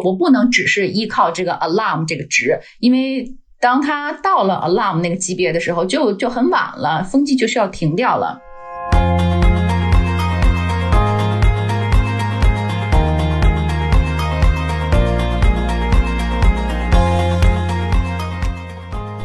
[0.00, 8.40] 我不能只是依靠这个 alarm 这个值，因为当它到了 alarm 那个级别的时候，就就很晚了，风机就需要停掉了。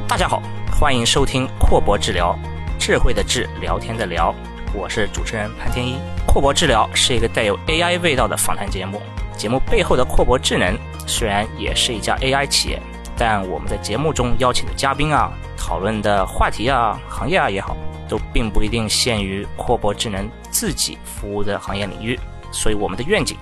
[0.08, 0.44] 大家好，
[0.80, 2.38] 欢迎收听阔博治疗，
[2.80, 4.34] 智慧的智，聊天的聊，
[4.72, 5.96] 我是主持人潘天一。
[6.28, 9.02] 阔博治疗是一个带有 AI 味道的访谈节目，
[9.38, 12.82] 节目背后的阔博智能虽然也是一家 AI 企业，
[13.18, 17.76] 但我们在节目中邀请的嘉宾啊，讨论的话题啊，行业啊也好，
[18.08, 22.20] 都并不一定限于阔博智能自己服务的行业领域。
[22.52, 23.38] 所以我们的愿景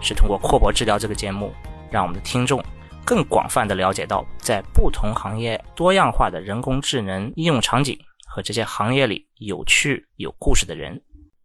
[0.00, 1.54] 是通过阔博治疗这个节目，
[1.90, 2.62] 让我们的听众。
[3.02, 11.00] 更广泛的了解到，在不同行业多样化的人工智能应用场景和这些行业里有趣有故事的人。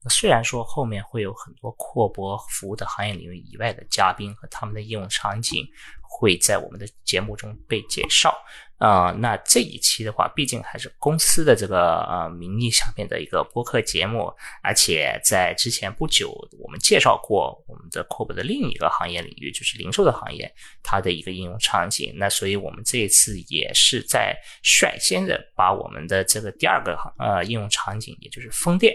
[0.09, 5.65] 虽然说后面会有很多阔博服务的行业领域以外的嘉宾和他们的应用场景
[6.01, 8.35] 会在我们的节目中被介绍。
[8.77, 14.29] 呃，那这一期的话，毕竟还是公司的这个呃名义下面的一个播客节目，
[14.61, 20.53] 而且在之前不久，我们介绍过我们的扩博的另一个行业领域，就是零售的行业，
[20.83, 22.13] 它的一个应用场景。
[22.17, 28.93] 那所以我们这一次也是在率先的把我们的这个第二个行呃应用场景，也就是风电，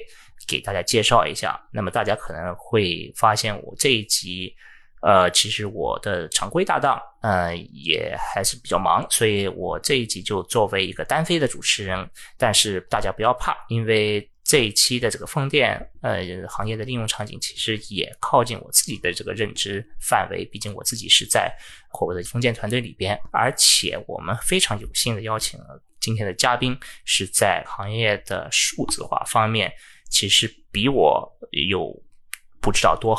[0.50, 1.56] 给大家介绍一下。
[1.72, 4.52] 那么大家可能会发现，我这一集。
[5.02, 12.06] 呃，其实我的常规搭档，呃，也还是比较忙，所以我这一集就作为一个单飞的主持人。
[12.36, 20.44] 但是大家不要怕，因为这一期的这个风电呃行业的应用场景，其实也靠近我自己的这个认知范围。
[20.52, 21.50] 毕竟我自己是在
[21.98, 29.72] 我的风电团队里边，而且我们非常有幸的邀请了今天的嘉宾，是在行业的数字化方面，
[30.10, 32.02] 其实比我有
[32.60, 33.16] 不知道多。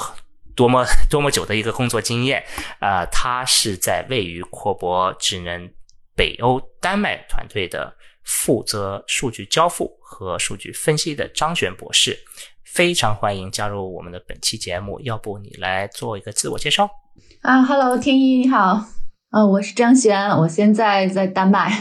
[0.54, 2.44] 多么多么久的一个工作经验，
[2.80, 5.72] 啊，他是在位于阔博智能
[6.14, 12.20] 北欧丹麦团队的负责数据交付和数据分析的张璇博士，
[12.66, 15.00] 非常欢迎加入我们的本期节目。
[15.00, 16.88] 要不你来做一个自我介绍？
[17.42, 18.84] 啊，Hello，天一你好，
[19.32, 21.72] 呃，我是张璇，我现在在丹麦。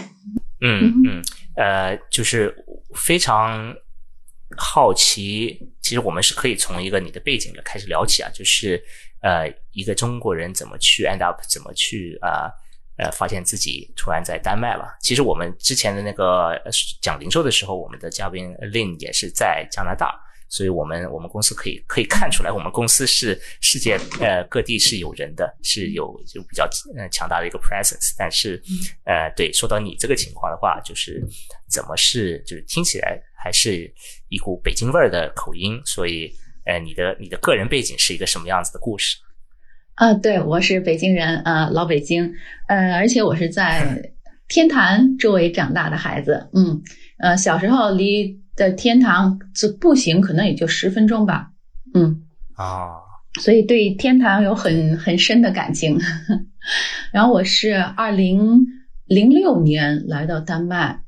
[0.62, 1.22] 嗯嗯，
[1.56, 2.54] 呃，就是
[2.94, 3.74] 非常。
[4.56, 8.82] 好奇，其实我们是可以从一个你的背景开始聊起啊，就是
[9.22, 12.50] 呃，一个中国人怎么去 end up，怎么去啊
[12.98, 14.96] 呃，发现自己突然在丹麦了。
[15.00, 16.60] 其实我们之前的那个
[17.00, 28.14] 讲零售的时候，我们的嘉宾 Lin 也是在加拿大，所以我们我们公司可以可以看出来，我们公司是世界呃各地是有人的，是有就比较呃强大的一个 presence。
[28.18, 28.60] 但是
[29.04, 31.22] 呃，对，说到你这个情况的话，就是
[31.68, 33.22] 怎么是就是听起来。
[33.42, 33.90] 还是
[34.30, 36.32] 一股北京味儿的口音，所以，
[36.64, 39.18] 呃，你的你的个人背景是一个什么样子的故事？
[39.96, 42.32] 啊，对，我是北京人，呃，老北京，
[42.68, 44.12] 呃，而且我是在
[44.48, 46.80] 天坛周围长大的孩子，嗯，
[47.18, 51.50] 呃，小时候离的天堂这步行可能也就十分钟吧，
[51.92, 52.22] 嗯，
[52.54, 53.02] 啊，
[53.40, 55.98] 所以对天堂有很很深的感情。
[57.12, 58.64] 然后我是二零
[59.06, 61.02] 零六年来到丹麦。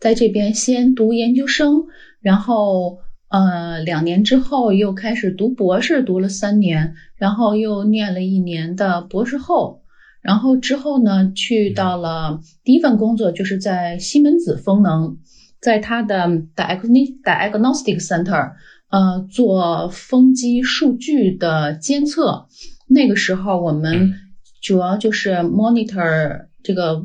[0.00, 1.86] 在这边先读研究生，
[2.24, 2.98] 然后
[3.28, 9.82] 呃两年之后又开始读博士，读了三年，然后又念了一年的博士后，
[10.22, 15.18] 然后之后呢去到了第一份工作，就是在西门子风能，
[15.60, 16.26] 在它的
[16.56, 18.52] diagnostic center，
[18.88, 22.46] 呃做风机数据的监测。
[22.88, 24.14] 那个时候我们
[24.62, 27.04] 主要就是 monitor 这个。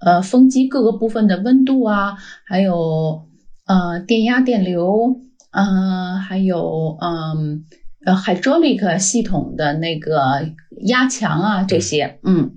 [0.00, 3.26] 呃，风机各个部分的温度啊，还有
[3.66, 5.20] 呃电压、电流，
[5.52, 7.64] 嗯，还有嗯
[8.04, 10.48] 呃 hydraulic 系统的那个
[10.86, 12.52] 压强啊这些，嗯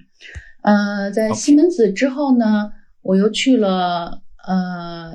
[0.61, 5.13] 呃，在西门子之后呢，我又去了呃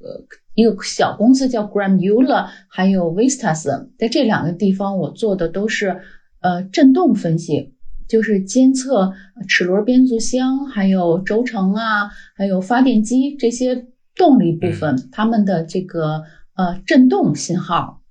[0.00, 0.24] 呃
[0.54, 6.00] 一个小公司叫 Granular，还有 Vistas，在这两个地方我做的都是
[6.40, 7.72] 呃振动分析。
[8.06, 9.14] 就是监测
[9.48, 16.24] 齿轮变速箱，还有轴承啊，还有发电机这些动力部分，它们的这个
[16.54, 18.02] 呃振动信号，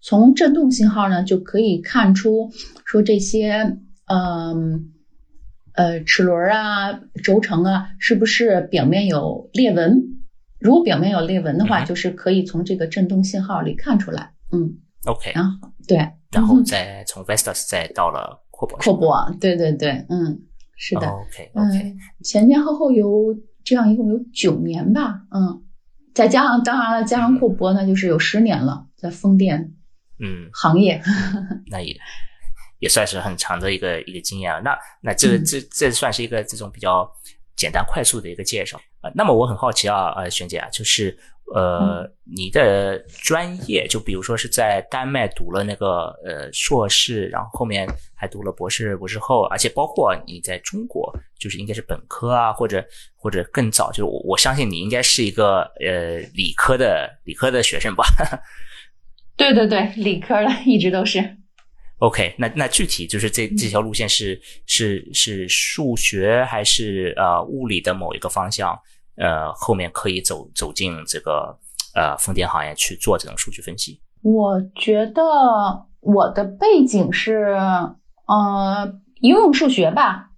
[0.00, 2.50] 从振动信号呢就可以看出
[2.84, 4.92] 说这些嗯
[5.74, 10.02] 呃齿轮啊、轴承啊是不是表面有裂纹？
[10.58, 14.32] 如果表面有裂纹的话，就是可以从这个振动信号里看出来。
[14.52, 18.40] 嗯，OK，然后对，然后再从 Vestas 再到了。
[18.78, 20.40] 阔博，对对对，嗯，
[20.76, 25.62] 是的，OK OK，前前后后有这样一共有九年吧，嗯，
[26.14, 29.72] 再加上当然了，加上库博那就是有十年了，在风电，
[30.18, 31.02] 嗯，行业，
[31.70, 31.96] 那也
[32.78, 34.60] 也算是很长的一个一个经验了。
[34.62, 37.08] 那那这这这算是一个这种比较
[37.56, 39.10] 简单快速的一个介绍啊。
[39.14, 41.16] 那么我很好奇啊，呃，璇姐啊，就是
[41.54, 52.82] 呃，你的专业，就比如说是在丹麦读了那个呃硕士，然后后面还读了博士、博士后，而且包括你在中国，就是应该是本科啊，或者
[53.16, 58.04] 或者更早，就是我我相信你应该是一个呃理科的理科的学生吧。
[59.36, 61.36] 对对对，理科的一直都是。
[61.98, 68.78] OK，那那具体就是这这条路线是是是数学还是呃物理的某一个方向？
[69.22, 71.56] 呃，后面可以走走进这个
[71.94, 74.00] 呃风电行业去做这种数据分析。
[74.22, 75.22] 我觉得
[76.00, 77.56] 我的背景是
[78.26, 80.30] 呃应用数学吧，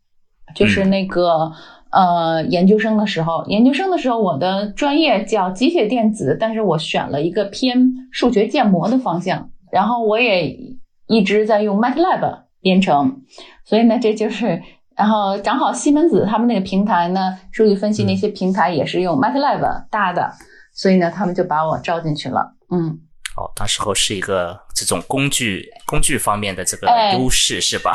[0.54, 1.52] 就是那个。
[1.96, 10.58] 呃，研究生的时候，研究生的时候，我的专业叫机械电子，但是我选了一个偏数学建模的方向，然后我也
[11.06, 13.22] 一直在用 MATLAB 编程，
[13.64, 14.60] 所以呢，这就是，
[14.96, 20.32] 然后正好西门子他们那个平台呢，数据分析那些平台也是用 MATLAB 搭的，
[20.72, 23.00] 所以呢，他们就把我招进去了，嗯。
[23.36, 27.92] 哦，当时候是一个这种工具工具方面的这个优势是吧？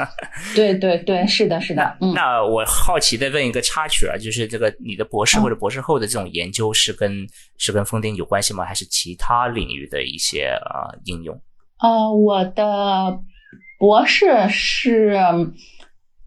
[0.54, 1.96] 对对对，是的，是的。
[2.02, 7.26] 嗯那我好奇的问一个插曲啊，就是这个你的博士或者博士后的这种研究是跟
[7.56, 8.62] 是跟风电有关系吗？
[8.62, 11.34] 还是其他领域的一些啊应用？
[11.80, 13.18] 呃，我的
[13.78, 15.18] 博士是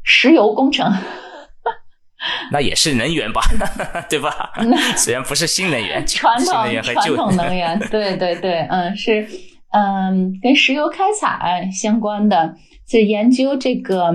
[0.07, 0.91] 石油工程。
[2.51, 3.41] 那也是能源吧，
[4.09, 4.51] 对吧？
[4.95, 9.27] 虽然不是新能源，传统传统能源， 对对对，嗯，是
[9.71, 12.55] 嗯，跟石油开采相关的，
[12.89, 14.05] 是研究这个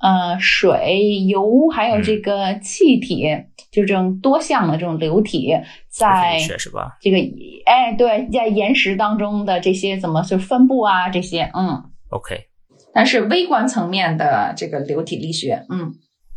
[0.00, 3.24] 呃水、油还有这个气体，
[3.72, 5.54] 就这种多项的这种流体，
[5.88, 6.98] 在是吧？
[7.00, 7.16] 这个
[7.64, 11.08] 哎，对，在岩石当中的这些怎么就分布啊？
[11.08, 12.48] 这些嗯，OK，
[12.96, 15.92] 但是微观层面的这个流体力学，嗯，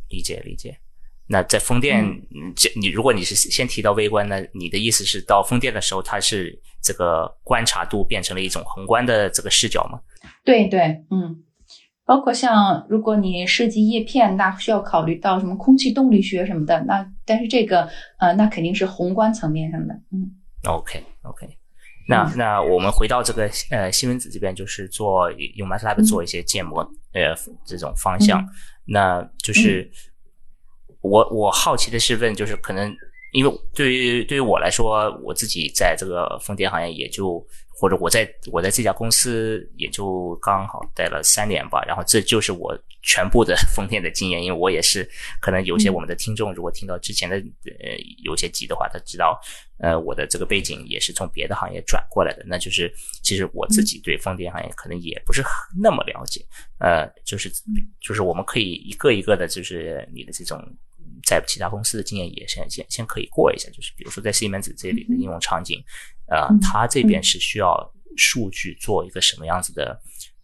[0.09, 0.77] 理解理解。
[1.27, 2.03] 那在风电，
[2.53, 10.01] 这你如果你是先提到微观，那你的意思是到风电的时候，它是这个观察度变成了一种宏观的这个视角吗？
[10.43, 11.43] 对对，嗯，
[12.03, 20.35] 包括像如果你设计叶片，那需要考虑到什么空气动力学什么的，那但是这个呃，那肯定是宏观层面上的，嗯。
[20.67, 21.47] OK OK，
[22.09, 26.81] 那那我们回到这个呃西门子这边，就是做用 MATLAB 做一些建模
[27.13, 27.33] 呃
[27.63, 28.43] 这种方向，
[28.85, 29.89] 那就是。
[31.01, 32.93] 我我好奇的是问，就是可能
[33.31, 37.41] 因为对于对于我来说，我自己在这个风电行业也就
[37.79, 44.43] 或者我在我在这家公司也就刚好待了三年吧，然后这就是我全部的 风电的经验。
[44.43, 45.09] 因为我也是
[45.39, 47.95] 可能有些我们的听众如果听到之前的呃
[48.25, 49.39] 有些集的话，他知道
[49.77, 52.93] 呃我的这个背景也是从别的行业转过来的，那就是
[53.23, 55.41] 其实我自己对风电行业可能也不是
[55.81, 56.45] 那么了解，
[56.79, 57.49] 呃，就是
[58.01, 60.61] 就是我们可以一个一个的，就是你的这种。
[61.25, 65.83] 在其他公司的经验也先先先可以过一下，就是比如说在西门子这里的应用场景，
[66.27, 67.75] 呃，它这边是需要
[68.15, 69.99] 数据做一个什么样子的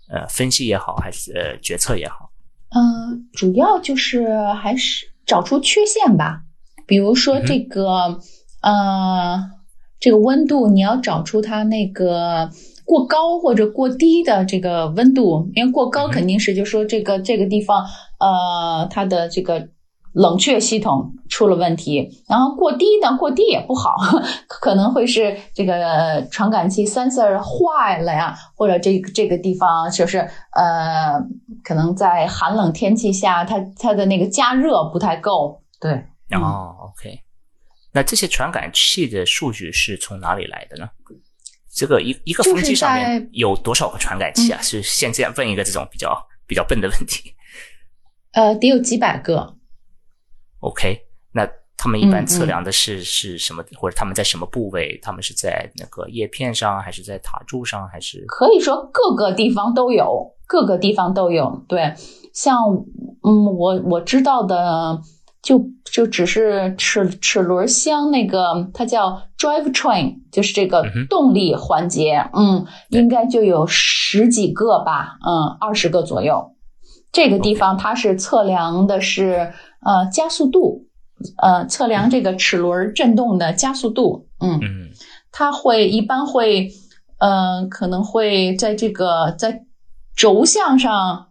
[0.10, 2.32] 呃分析也好，还是呃决策也好？
[2.70, 6.42] 嗯，主要就是还是找出缺陷吧。
[6.86, 8.20] 比如说这个
[8.62, 9.52] 呃
[10.00, 12.52] 这个温度，你要找出它那个
[12.84, 17.86] 过高或者过低的这个温度，因为过高肯定是就说这个这个地方
[18.20, 19.70] 呃它的这个。
[20.16, 23.18] 冷却系统出了问题，然后过低呢？
[23.18, 23.96] 过低也不好，
[24.48, 30.20] 可能会是这个传感器 sensor 坏了呀，或者这这个地方就是
[30.54, 31.20] 呃，
[31.66, 35.62] 可能在寒冷天气下，它它的那个加热不太够。
[35.82, 35.92] 对，
[36.32, 37.20] 哦，OK，
[37.92, 40.88] 那这些传感器的数据是从哪里来的呢？
[41.76, 44.62] 这个一一个风机上面有多少个传感器啊？
[44.62, 46.18] 是先这样问一个这种比较
[46.48, 47.34] 比较笨的问题。
[48.32, 49.58] 呃，得有几百个。
[50.66, 51.00] OK，
[51.32, 54.98] 那他们一般测量的是是什么，或者他们在什么部位？
[55.04, 61.64] 他们是在那个叶片上，还是在塔柱上，还是可以说各个地方都有，各个地方都有。
[61.68, 61.94] 对，
[62.34, 62.58] 像
[63.22, 65.00] 嗯，我我知道的
[65.44, 76.54] 就就只是齿齿轮箱那个，它叫 drive train，就是这个动力环节，嗯，应该就有十几个吧，嗯，二十个左右。
[77.12, 79.54] 这个地方它是测量的是。
[79.86, 80.88] 呃，加速度，
[81.38, 84.60] 呃，测量这个齿轮振动的加速度，嗯，
[85.32, 86.72] 它会一般会，
[87.20, 89.64] 呃，可能会在这个在
[90.16, 91.28] 轴向上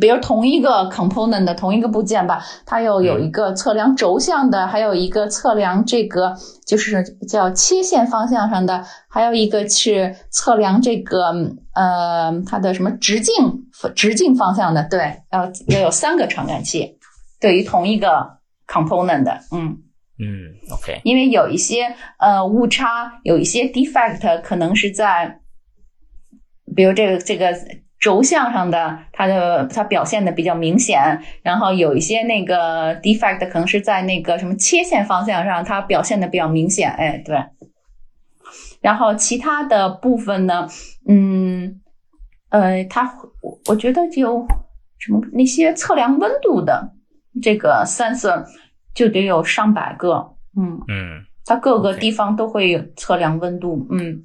[0.00, 6.36] 比如同一个 component 的同一个部件吧，它又有一个测量轴向的，还有一个测量这个
[6.66, 11.32] 就是叫切线方向上的，还有一个是测量这个
[11.72, 13.34] 呃它的什么直径
[13.94, 16.97] 直径方向的，对，要要有三个传感器，
[17.40, 19.78] 对于同一个 component 的，嗯
[20.18, 25.40] 嗯，OK，因为有一些呃误差，有一些 defect 可能是在，
[26.74, 27.54] 比如这个这个。
[28.00, 36.92] 轴向上的，它的它表现的比较明显，然后有一些那个 defect 可能是在那个什么切线方向上，它表现的比较明显。
[36.92, 37.36] 哎，对。
[38.80, 40.68] 然后其他的部分呢，
[41.08, 41.80] 嗯，
[42.50, 44.46] 呃，它我我觉得就
[44.98, 46.92] 什么那些测量温度的
[47.42, 48.44] 这个 sensor
[48.94, 50.34] 就得有上百个。
[50.56, 53.86] 嗯嗯，它各个地方都会有测量温度。
[53.90, 54.22] 嗯。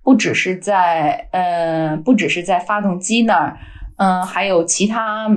[0.00, 3.58] 不只是在呃，不只是在发动机那儿，
[3.98, 5.28] 嗯，还有其他，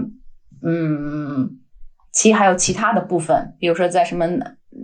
[0.64, 1.60] 嗯，
[2.14, 4.26] 其还有其他的部分，比如说在什么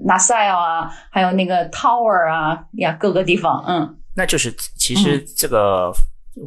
[0.06, 5.90] nacelle 啊，还有那个 tower 啊呀，各个地方，嗯，那就是其实这个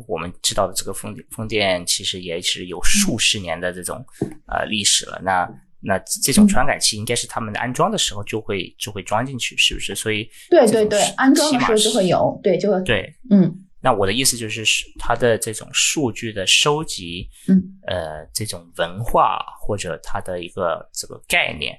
[0.07, 4.05] 我们知道的这个风风电其实也是有数十年的这种
[4.47, 5.49] 呃历史了，那。
[5.83, 9.95] 那这种传感器应该是他们安装的时候就会就会装进去，是不是？
[9.95, 13.51] 所以对对对，安装的时候就会有，对，就会对，嗯。
[13.81, 14.63] 那我的意思就是，
[14.99, 21.75] 它的这种数据的收集，嗯，呃，这种文化或者它的一个这个概念，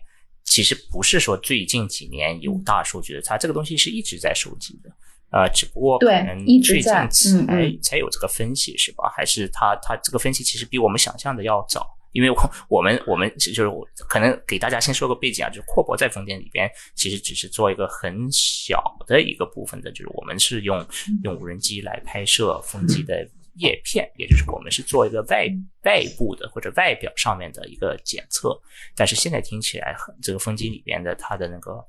[0.45, 4.89] 其实不是说最近几年有大数据的，它这个东西是一直在收集的，
[5.31, 9.09] 呃，只不过可能最近才才有这个分析，是吧？
[9.15, 11.87] 还是它它这个分析其实比我们想象的要早？
[12.11, 13.71] 因为我我们我们就是
[14.09, 20.85] 可能给大家先说个背景啊，就是阔博在风电里边其实只是做一个很小的一个部分的，就是我们是用
[21.23, 25.47] 用无人机来拍摄风机的叶片，也就是我们是做一个外
[25.85, 28.59] 外部的或者外表上面的一个检测。
[28.93, 31.81] 但是现在听起来，很这个风机里边的它的那个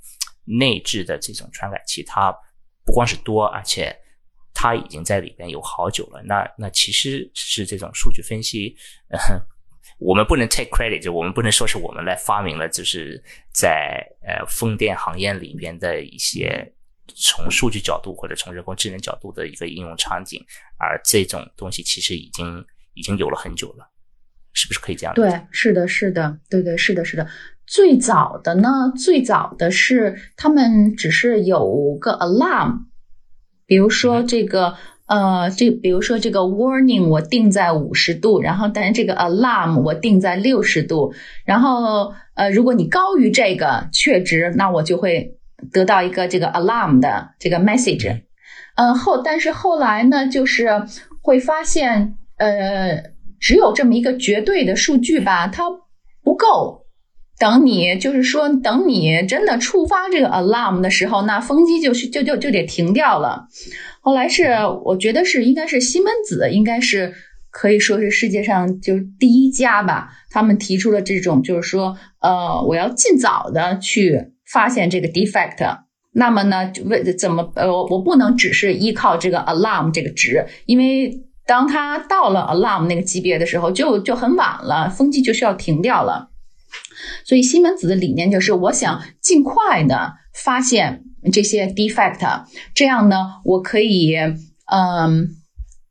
[0.45, 2.33] 内置的这种传感器，它
[2.85, 3.95] 不光是多，而且
[4.55, 6.23] 它已经在里边有好久了。
[6.25, 8.77] 那那其实是这种数据分析。
[9.99, 13.23] 我们不能 take credit，就我们不能说是我们来发明了，就是
[13.53, 16.73] 在呃风电行业里边的一些
[17.15, 20.45] 从数据角度或者从人工智能角度的一个应用场景，
[20.77, 23.89] 而这种东西其实已经已经有了很久了，
[24.53, 25.15] 是不是可以这样？
[25.15, 27.25] 对，是的，是的，对对，是的，是的。
[27.73, 32.81] 最早的呢，最早的是他们只是有个 alarm，
[33.67, 34.75] 比如说这个。
[35.07, 41.13] 呃，这比如说这个 warning 我定在五十度，然后但是这个 alarm 我定在六十度，
[41.45, 45.37] 然后呃，如果你高于这个确值，那我就会
[45.71, 48.23] 得到一个这个 alarm 的这个 message。
[48.77, 50.71] 嗯，后但是后来呢，就是
[51.21, 55.65] 会发现，呃，只有这么一个绝对的数据吧，它
[56.23, 56.82] 不够。
[57.39, 63.49] 等你就是说，等你真的触发这个 alarm 的时候，那风机就是就就就得停掉了。
[64.01, 64.51] 后来是，
[64.85, 67.13] 我觉得是应该是西门子，应该是
[67.51, 70.11] 可以说是世界上就第一家吧。
[70.31, 75.79] 他们提出了这种，就是说，呃，我要尽早的去发现这个 defect。
[76.15, 86.29] 那么呢，为怎么呃，我不能只是依靠这个 alarm 这个值，因为当它到了 alarm 那个级别的时候，就就很晚了，风机就需要停掉了。
[87.25, 91.05] 所以西门子的理念就是，我想尽快的发现。
[91.33, 92.45] 这些 defect，
[92.75, 94.17] 这样呢，我可以，
[94.67, 95.42] 嗯。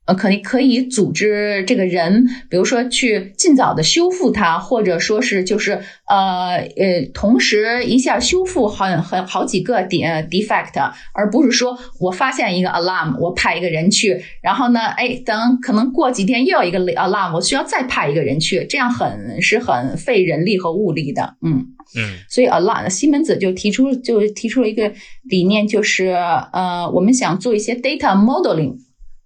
[0.07, 5.73] 呃，可以可以组织这个人，比如说去尽早的修复它，或者说是就是
[6.07, 21.63] 呃呃，同时一下修复很很好几个 de defect，而不是说我发现一个 alarm，我派一个人去，然后呢，哎，等可能过几天又有一个 alarm，我需要再派一个人去，这样很是很费人力和物力的，嗯
[21.95, 24.91] 嗯，所以 alarm 西门子就提出就提出了一个
[25.29, 28.77] 理念，就是呃，我们想做一些 data modeling。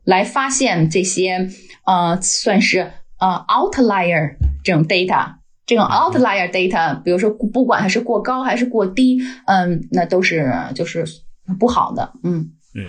[0.06, 1.50] 来发现这些，
[1.86, 5.36] 呃，算是呃 outlier 这种 data，
[5.66, 11.06] 这种 outlier data，比如说不管它是过高还是过低，嗯，那都是就是
[11.60, 12.86] 不好的，嗯嗯。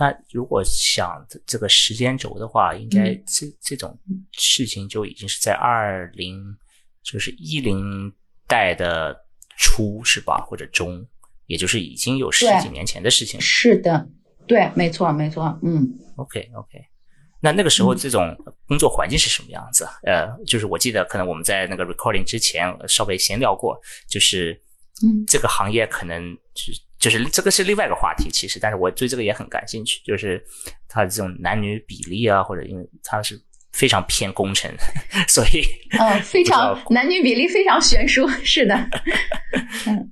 [0.00, 3.98] 那如果想这个时间轴的话，应该这这种
[4.30, 6.40] 事情就已经是在二零
[7.02, 8.12] 就是一零
[8.46, 9.16] 代的
[9.56, 11.04] 初是吧，或者中，
[11.46, 13.40] 也就是已经有十几年前的事情。
[13.40, 14.08] 是的。
[14.48, 15.86] 对，没错，没错，嗯
[16.16, 16.78] ，OK，OK，
[17.40, 18.36] 那那个时候这种
[18.66, 19.86] 工作环境是什么样子？
[20.04, 23.78] 呃，就是我记得可能我们在那个 recording 之前稍微闲聊过，
[24.08, 24.60] 就是，
[25.04, 30.44] 嗯，这个行业可能是就是这个是另外一个话题，其实，但是我对这个也很感兴趣，就是
[30.88, 33.40] 它这种男女比例啊，或者因为它是
[33.72, 34.68] 非常偏工程，
[35.28, 35.62] 所以
[35.96, 38.74] 嗯，非常男女比例非常悬殊，是的，
[39.86, 40.10] 嗯，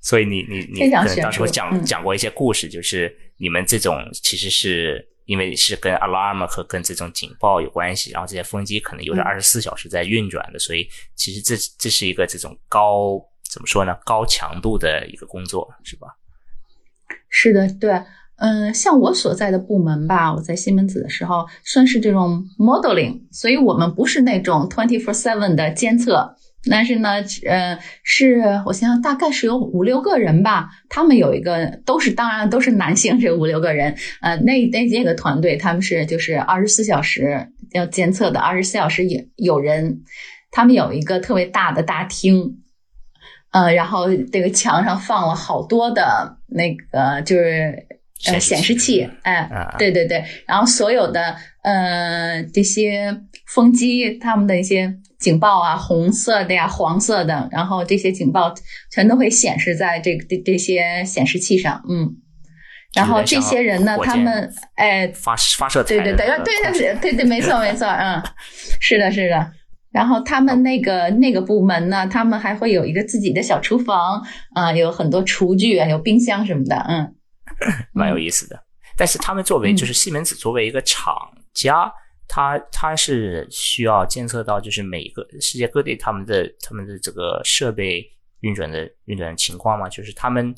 [0.00, 13.96] 所以你你你可能当时讲讲过一些故事，就是你们这种其实是因为是跟 alarm 和跟这种警报有关系，然后这些风机可能又是二十四小时在运转的，所以其实这这是一个这种高怎么说呢？
[14.04, 16.08] 高强度的一个工作，是吧？
[17.28, 18.02] 是的，对。
[18.42, 26.34] 嗯，像我所在的部门吧，我在西门子的时候算是这种 modeling，所以我们不是那种 twenty four seven 的监测，
[26.68, 27.10] 但是呢，
[27.46, 40.00] 呃，是我想想，大概是有五六个人吧，他们有一个都是，当然都是男性，这五六个人，呃，那那这个团队他们是就是二十四小时要监测的，二十四小时有有人，
[40.50, 42.58] 他们有一个特别大的大厅，
[43.52, 47.86] 呃，然后这个墙上放了好多的那个就是。
[48.26, 49.48] 呃，显示器，哎，
[49.78, 58.52] 对对对，然后所有的呃这些风机，他们的一些警报啊，红色的呀，黄色的，然后这些警报
[58.90, 62.16] 全都会显示在这个这这些显示器上，嗯，
[62.94, 68.20] 然后这些人呢，他们哎发发射对对对对对对对，没错没错，嗯，
[68.80, 69.52] 是的是的，
[69.92, 74.24] 然后他们那个那个部门呢，他们还会有一个自己的小厨房
[74.54, 77.14] 啊，有很多厨具啊，有冰箱什么的，嗯。
[77.92, 78.58] 蛮有意思的，
[78.96, 81.14] 但是他们作为就是西门子作为一个厂
[81.52, 81.92] 家，
[82.32, 88.08] 他他是需要监测到就是每个世界各地他们的他们的这个设备
[88.40, 89.88] 运转的运转情况嘛？
[89.88, 90.54] 就是他们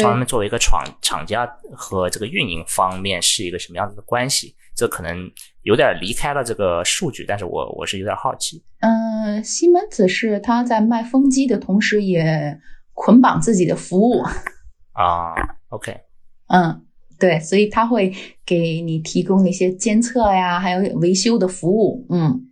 [0.00, 1.44] 他们作为一个厂厂家
[1.74, 4.54] 和这个运营方面是一个什么样子的关系？
[4.76, 5.30] 这可能
[5.62, 8.64] 有点离开了这个数据，但是我我是有点好奇。
[8.78, 12.58] 嗯，西门子是他在卖风机的同时，也
[12.94, 14.22] 捆绑自己的服务
[14.94, 15.34] 啊。
[15.68, 16.00] OK。
[16.46, 16.86] 嗯，
[17.22, 18.12] 对，所以他会
[18.44, 22.04] 给你提供一些监测呀，还有维修的服务。
[22.10, 22.48] 嗯，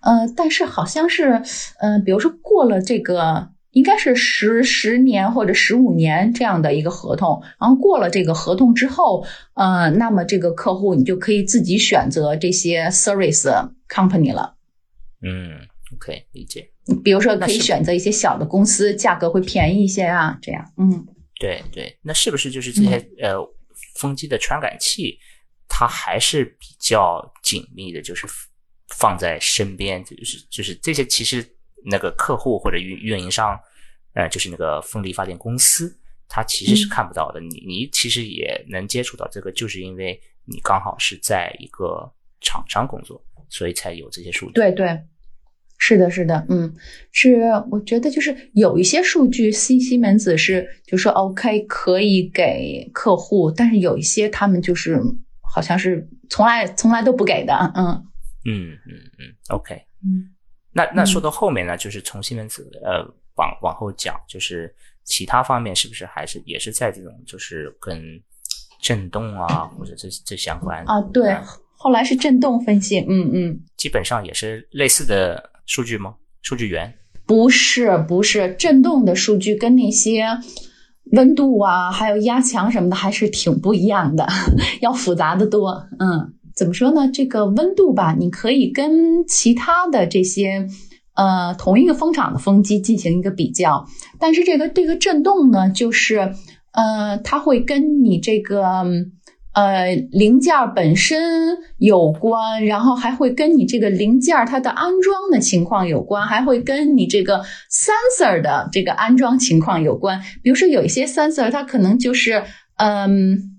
[0.00, 1.42] 呃，但是好像是，
[1.78, 14.54] 嗯，比如说过了这个，应该是十十年或者十五年这样的一个合同，然后过了这个合同之后，呃，那么这个客户你就可以自己选择这些 service company 了。
[15.20, 16.70] 嗯，OK，理解。
[17.04, 20.72] 比如说可以选择一些小的公司，价格会便宜一些啊，这样。
[20.78, 21.06] 嗯。
[21.40, 23.34] 对对，那是不是就是这些呃
[23.94, 25.18] 风机的传感器，
[25.68, 28.26] 它还是比较紧密的，就是
[28.88, 31.44] 放在身边，就是就是这些其实
[31.84, 33.58] 那个客户或者运运营商，
[34.14, 37.40] 呃，就是那个风力发电公司，它其实是看不到的。
[37.40, 44.52] 你你其实也能接触到这个，就是因为你刚好是在一个厂商工作，所以才有这些数据。
[44.52, 44.98] 对对。
[45.84, 46.72] 是的，是的，嗯，
[47.10, 55.02] 是，我觉得就是有一些数据，西西门子是就说 OK 可以给客户，但是有一些他们就是
[55.40, 57.86] 好像是从来从来都不给的，嗯
[58.44, 60.30] 嗯嗯嗯，OK，嗯，
[60.72, 63.02] 那那说到后面呢，就是从西门子呃
[63.34, 68.00] 往往后讲，就是其他方面是不是还是也是在这种就是跟
[68.80, 71.00] 震动啊或者这这相关啊？
[71.12, 71.36] 对，
[71.72, 75.50] 后来是震动分析，嗯嗯，基本上也是类似的。
[75.66, 76.14] 数据吗？
[76.42, 76.94] 数据源
[77.24, 80.24] 不是不是震动的数据，跟那些
[81.12, 84.26] 温度啊，还有压强什么的还是挺不一样的，
[84.82, 85.86] 要复杂的多。
[85.98, 87.08] 嗯，怎么说呢？
[87.12, 90.66] 这个温度吧，你可以跟其他的这些
[91.14, 93.86] 呃同一个风场的风机进行一个比较，
[94.18, 96.34] 但是这个这个震动呢，就是
[96.72, 98.84] 呃，它会跟你这个。
[99.54, 110.22] 呃，零件本身有关，然后还会跟你这个零件它的安装的情况有关，还会跟你这个 sensor 的这个安装情况有关。
[110.42, 112.42] 比如说，有一些 sensor 它可能就是，
[112.76, 113.58] 嗯，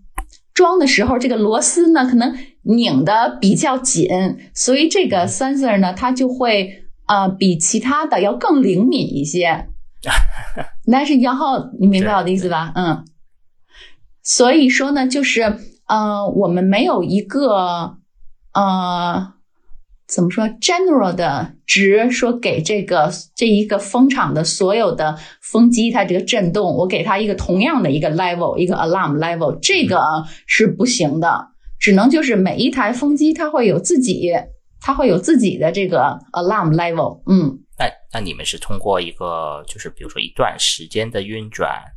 [0.55, 4.09] 装的时候这个螺丝呢可能拧的比较紧，
[4.55, 9.67] 所以这个 sensor 呢它就会呃比其他的要更灵敏一些。
[10.91, 12.71] 但是然后你明白我的意思吧？
[12.73, 13.05] 嗯，
[14.23, 15.55] 所以说呢，就是。
[15.85, 17.97] 呃，我们没有一个
[18.53, 19.33] 呃，
[20.07, 29.99] 怎么说 general 的值，说给这个这一个风场的所有的风机，它这个震动，我给它一个同样的一个 level，一个 alarm level，这个
[30.47, 34.31] 是不行的，只能就是每一台风机它会有自己，
[34.79, 37.21] 它会有自己的这个 alarm level。
[37.27, 41.92] 嗯，那那你们是通过一个，就是比如说一段时间的运转。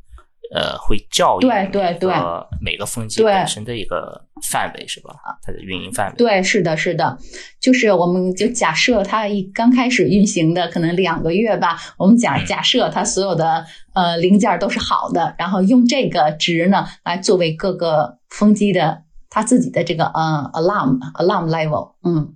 [0.53, 2.13] 呃，会教育对对对
[2.61, 5.15] 每个风机本身的一个范围是吧？
[5.43, 7.19] 它的运营范围对，是的，是的，
[7.61, 22.35] 就是我们就假设它一刚开始运行的可能两个月吧，我们假假设它所有的呃零件都是好的，然后用这个值呢来作为各个风机的它自己的这个呃 alarm alarm level，嗯，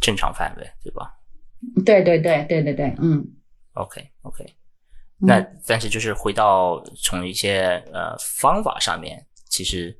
[0.00, 1.14] 正常范围对吧？
[1.84, 3.26] 对对对对对对，嗯
[3.74, 4.44] ，OK OK，
[5.18, 9.96] 那但是就是回到从一些呃方法上面，其实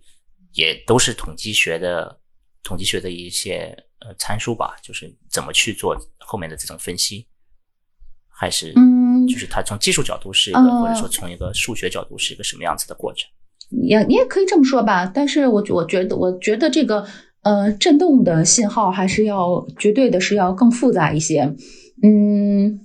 [0.53, 2.21] 也都是统计学的
[2.63, 7.27] 统计学的一些呃参数吧，就是怎么去做后面的这种分析，
[8.29, 13.27] 还是嗯，就是它从技术角度是一个，或者说从一个数学角度是一个什么样子的过程？
[13.71, 17.07] 也你也可以这么说吧，但是我我觉得我觉得这个
[17.43, 21.43] 呃震动的信号还是要绝对的是要更复杂一些，
[22.03, 22.79] 嗯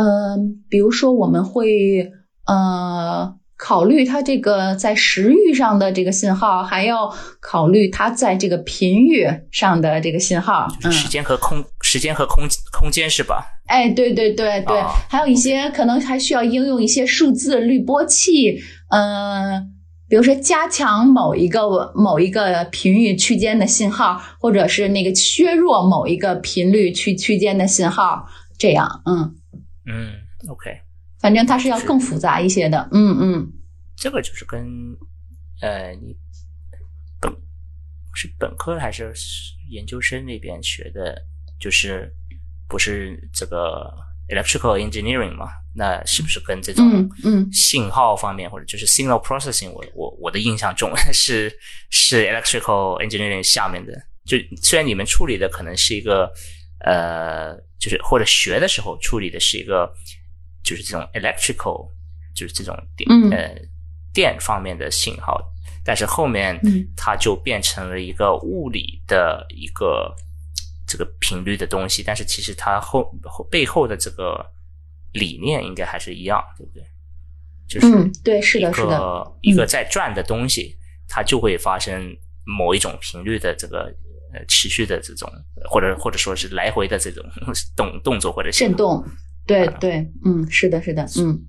[0.00, 0.38] 呃，
[0.70, 2.10] 比如说我们会
[2.46, 13.44] 呃考虑它这个在时域上的这个信号，还要考虑它在这个频域上的这个信号，嗯，时间和空时间和空空间是吧？
[13.66, 18.58] 哎，对对对对，还有一些可能还需要应用一些数字滤波器。
[18.88, 19.68] 嗯，
[20.08, 28.24] 比如说加强某一个某一个频率区间的信号，或者是那个削弱某一个频率区区间的信号，
[28.58, 29.34] 这样，嗯
[29.92, 30.14] 嗯
[30.48, 30.80] ，OK，
[31.18, 33.52] 反正它是要更复杂一些的，嗯嗯，
[33.96, 34.64] 这个就是跟
[35.60, 36.16] 呃你
[37.20, 37.32] 本
[38.14, 39.12] 是本科还是
[39.70, 41.22] 研究生那边学的，
[41.58, 42.12] 就是
[42.68, 43.92] 不是这个
[44.28, 45.48] electrical engineering 嘛？
[45.72, 51.52] 那是不是跟这种嗯信号方面，或者就是 signal processing，我我我的印象中 是
[51.90, 53.92] 是 electrical engineering 下面的。
[54.24, 56.30] 就虽然你们处理的可能是一个
[56.80, 59.92] 呃，就是或者学的时候处理的是一个，
[60.62, 61.90] 就是这种 electrical，
[62.34, 63.54] 就是这种电呃
[64.12, 65.40] 电方面的信号，
[65.84, 66.60] 但是后面
[66.96, 70.14] 它就变成了一个物理的一个
[70.86, 74.44] 这个频率的东西，但是其实它后后背后的这个。
[75.12, 76.84] 理念应该还是一样，对不对？
[77.66, 80.76] 就是嗯，对，是的，是的，一个在转的东西，
[81.08, 83.92] 它就会发生某一种频率的这个
[84.32, 85.30] 呃持续的这种，
[85.70, 87.24] 或者或者说是来回的这种
[87.76, 89.04] 动动作或者震动。
[89.46, 91.40] 对对，嗯，是的，是的，嗯，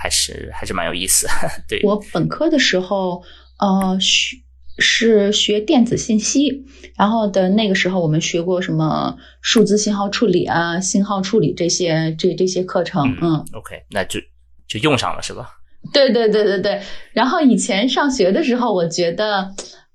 [0.00, 1.26] 还是还是蛮有意思。
[1.68, 3.22] 对我本科的时候，
[3.58, 4.38] 呃，学。
[4.76, 6.64] 是学电子信息，
[6.96, 14.18] 然后的那个时候我们学过什么数字信号处理啊、信号处理这些这这些课程，嗯，OK，那就
[14.66, 15.48] 就用上了是吧？
[15.92, 16.82] 对对对对对。
[17.12, 19.54] 然后以前上学的时候，我觉得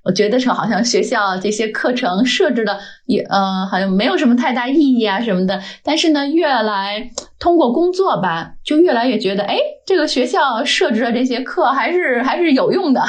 [0.10, 5.62] 我觉得是好像学校这些课程设置的也呃好像没有什么太大意义啊什么的。
[5.84, 13.06] 但是呢，越来通过工作吧，就越来越觉得，哎，这个学校设置的这些课还是还是有用的。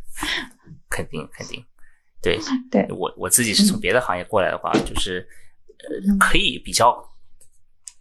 [0.88, 1.62] 肯定肯定，
[2.22, 2.38] 对
[2.72, 5.28] 对，我我自己是从别的行业过来的话，就是
[5.80, 6.96] 呃，可以比较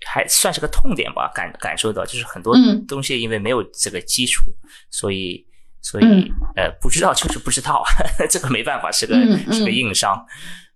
[0.05, 2.55] 还算是个痛点吧，感感受到就是很多
[2.87, 4.43] 东西因为没有这个基础，
[4.89, 5.45] 所以
[5.83, 6.05] 所以
[6.55, 7.83] 呃不知道就是不知道，
[8.27, 9.13] 这个没办法，是个
[9.51, 10.25] 是个硬伤，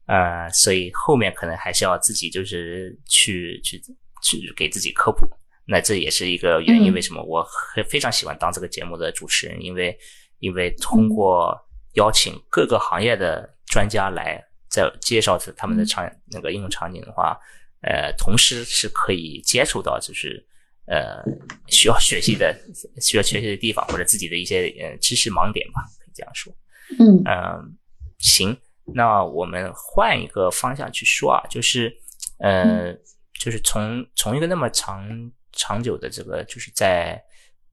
[0.05, 3.81] 呃，所以后面可能还是要自己就是去去
[4.21, 5.25] 去给自己科普，
[5.65, 7.43] 那这也是一个原因，为什么我
[7.89, 9.97] 非常喜欢当这个节目的主持人，因为
[10.37, 11.59] 因为通过。
[11.93, 14.39] 邀请各个行业的专家来，
[14.69, 17.35] 在介绍他们的场那个应用场景的话，
[17.81, 20.45] 呃，同时是可以接触到就是
[20.87, 21.23] 呃
[21.67, 22.57] 需要学习的
[22.99, 26.51] 需要学习的地方或者自己的一些呃知识盲点吧，可以这样说。
[26.99, 27.77] 嗯嗯，
[28.17, 31.95] 行，那我们换一个方向去说啊，就是
[32.39, 32.93] 呃，
[33.33, 35.07] 就是从从一个那么长
[35.51, 37.21] 长久的这个就是在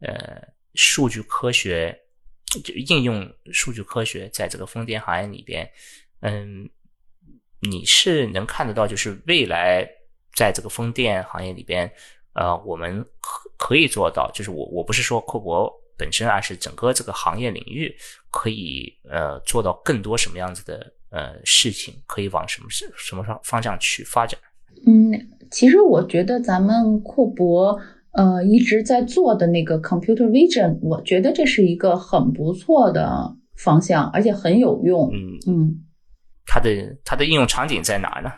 [0.01, 0.41] 呃
[0.75, 1.99] 数据科学。
[2.63, 5.69] 就应用数据科学在这个风电行业里边，
[6.21, 6.71] 嗯，
[7.63, 9.85] 你是能看得到，就是未来
[10.37, 11.93] 在这个风电行业里边，
[12.35, 17.95] 呃，我们可可以做到，就是我我不是说阔博本身，而是整个这个行业领域
[18.31, 24.39] 可以呃做到更多什么样子的呃事情，可以往什么什什么方方向去发展？
[24.87, 25.13] 嗯，
[25.51, 27.81] 其实我觉得咱们库博。
[28.17, 35.11] 呃，一直在做的那个 computer vision，我觉得这是一个很不错的方向，而且很有用。
[35.13, 35.19] 嗯
[35.49, 35.85] 嗯，
[36.47, 38.31] 它的它的应用场景在哪呢？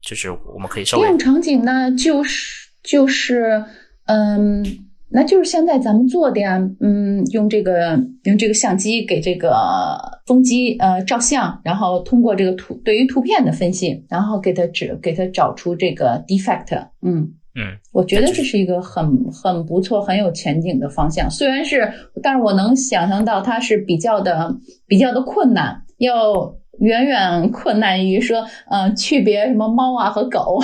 [0.00, 3.62] 就是我们可以稍微应用场景呢，就是就是
[4.06, 4.64] 嗯，
[5.10, 17.34] 那就是现在咱们做的呀，嗯，用这个用这个相机给这个风机呃照相，然后通过这个图对于图片的分析，然后给它指给它找出这个 defect，嗯。
[17.60, 21.28] 嗯，我觉得这是一个很很不错、很有前景的方向。
[21.28, 24.54] 虽然是，但是我能想象到它是比较的、
[24.86, 30.60] 比较的困难，要远远困难于说，呃，区别什么猫啊和狗。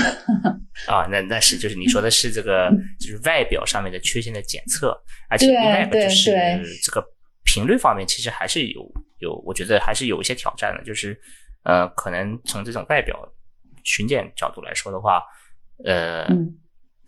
[0.88, 4.96] 啊，那那是就是你说的是这个，就是外表上面的缺陷的检测，
[5.28, 6.32] 而且另外一个就是
[6.82, 7.04] 这个
[7.44, 8.82] 频率方面，其实还是有
[9.18, 11.18] 有，我觉得还是有一些挑战的，就是
[11.64, 13.18] 呃，可能从这种外表
[13.82, 15.22] 巡检角度来说的话，
[15.84, 16.26] 呃。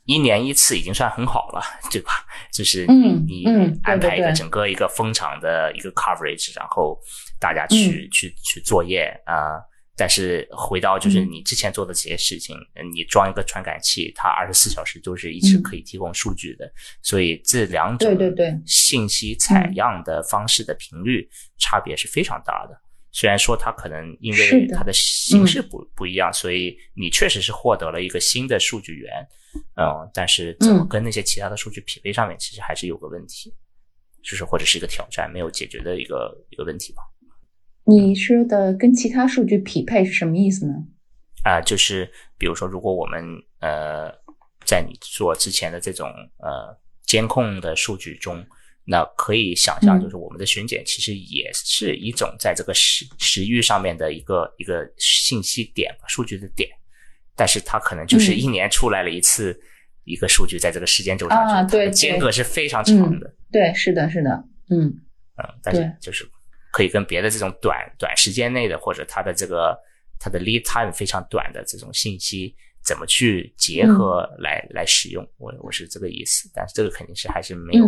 [0.08, 2.12] 一年一次已经算很好了，对吧？
[2.52, 3.44] 就是你
[3.82, 6.96] 安排一个整个一个风场的一个 coverage，然后
[7.38, 9.60] 大家去去去作业啊。
[9.98, 12.54] 但是回到就是你之前做的这些事情，
[12.92, 16.70] 你装一个传感器，它二十四小时都是一直可以提供数据的。
[17.00, 18.14] 所以这两种
[18.66, 22.78] 信息采样的方式的频率差别是非常大的。
[23.10, 29.10] 虽然说它可能因为它的形式不不一样，所以你确实是获得了一个新的数据源。
[29.78, 33.50] 嗯，但是怎么跟那些其他的数据匹配上面，其实还是有个问题，
[34.22, 37.02] 就是或者是一个挑战，没有解决的一个一个问题吧。
[37.86, 40.74] 你说的跟其他数据匹配是什么意思呢？
[41.44, 43.24] 啊，就是比如说，如果我们
[43.60, 44.10] 呃
[44.64, 48.44] 在你做之前的这种呃监控的数据中，
[48.84, 56.68] 那可以想象，就是我们的巡检其实也是一种在这个时时域上面的一个一个信息点数据的点。
[57.36, 59.56] 但是它可能就是一年出来了一次
[60.04, 63.32] 一个数据，在这个时间轴上，啊，对，间隔是非常长的。
[63.52, 64.30] 对，是的，是的，
[64.70, 64.86] 嗯
[65.36, 66.24] 嗯，但是就是
[66.76, 69.74] 可以跟别的这种短短时间内的，或者它的这个
[70.20, 75.26] 它的 lead time 非常短的这种信息，怎么去结合来来使用？
[75.38, 76.50] 我我是这个意思。
[76.54, 77.86] 但是这个肯定是还是没有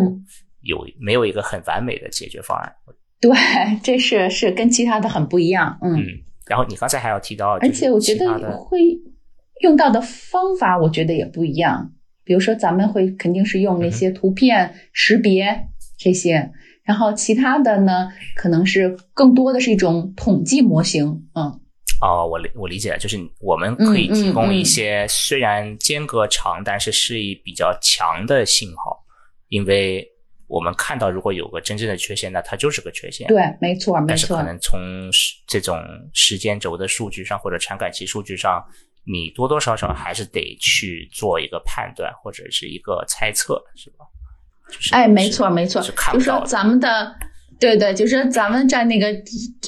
[0.62, 2.74] 有没有一个很完美的解决方案。
[3.20, 3.31] 对，
[3.83, 5.79] 这是是跟其他的很不一样。
[5.83, 6.03] 嗯，
[6.46, 8.79] 然后你刚才还要提到，而且我觉得会。
[9.61, 15.66] 用到的方法我觉得也不一样，比如说咱们会肯定是用那些图片识别
[15.98, 16.53] 这些，
[16.88, 21.05] 然后其他的呢，可能是更多的是一种统计模型。
[21.35, 21.44] 嗯，
[22.01, 28.98] 哦，我理我理解了，就是我们可以提供一些虽然间隔长，但是示意比较强的信号，
[29.48, 30.03] 因为
[30.46, 33.27] 我们看到如果有个真正的缺陷，那它就是个缺陷。
[33.29, 34.07] 对，没错，没错。
[34.09, 34.81] 但是可能从
[35.46, 35.79] 这种
[36.14, 38.64] 时间轴的数据上或者传感器数据上。
[39.11, 44.05] 你多多少少还是得去做一个判断或者是一个猜测，是吧？
[44.92, 47.12] 哎，没错没错，就说咱们的，
[47.59, 49.07] 对对，就是咱们在那个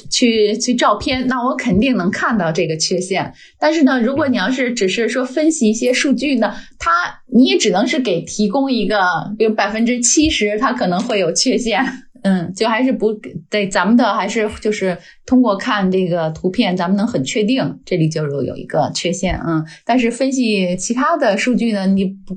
[0.09, 3.33] 去去照片，那我肯定能看到这个缺陷。
[3.59, 6.91] 但是呢，如果你要是只是说分析一些数据呢，它
[7.33, 8.99] 你也只能是给提供一个，
[9.37, 11.85] 比如百分之七十，它可能会有缺陷。
[12.23, 13.11] 嗯，就还是不
[13.49, 22.35] 对，咱们的还是就是通过看这个图片，咱们能很确定这里就有有一个缺陷，嗯，但是分析其他的数据呢，你不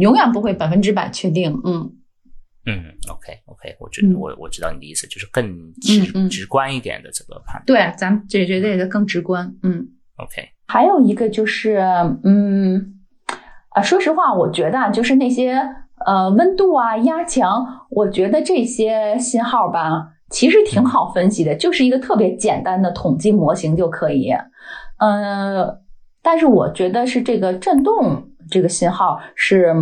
[0.00, 1.92] 永远不会百分之百确定，嗯。
[2.66, 11.78] 嗯，OK OK，我觉得我我知道你的意思，就是更直直观一点的这个判断，对，咱们这绝对的更直观，嗯，OK，还有一个就是，
[12.24, 12.94] 嗯
[13.70, 15.60] 啊，说实话，我觉得就是那些。
[16.04, 24.30] 呃，温度啊，压强，我觉得这些信号吧，其实挺好分析的，就是一个特别简单的统计模型就可以。
[24.98, 25.80] 呃，
[26.22, 29.74] 但是我觉得是这个震动这个信号是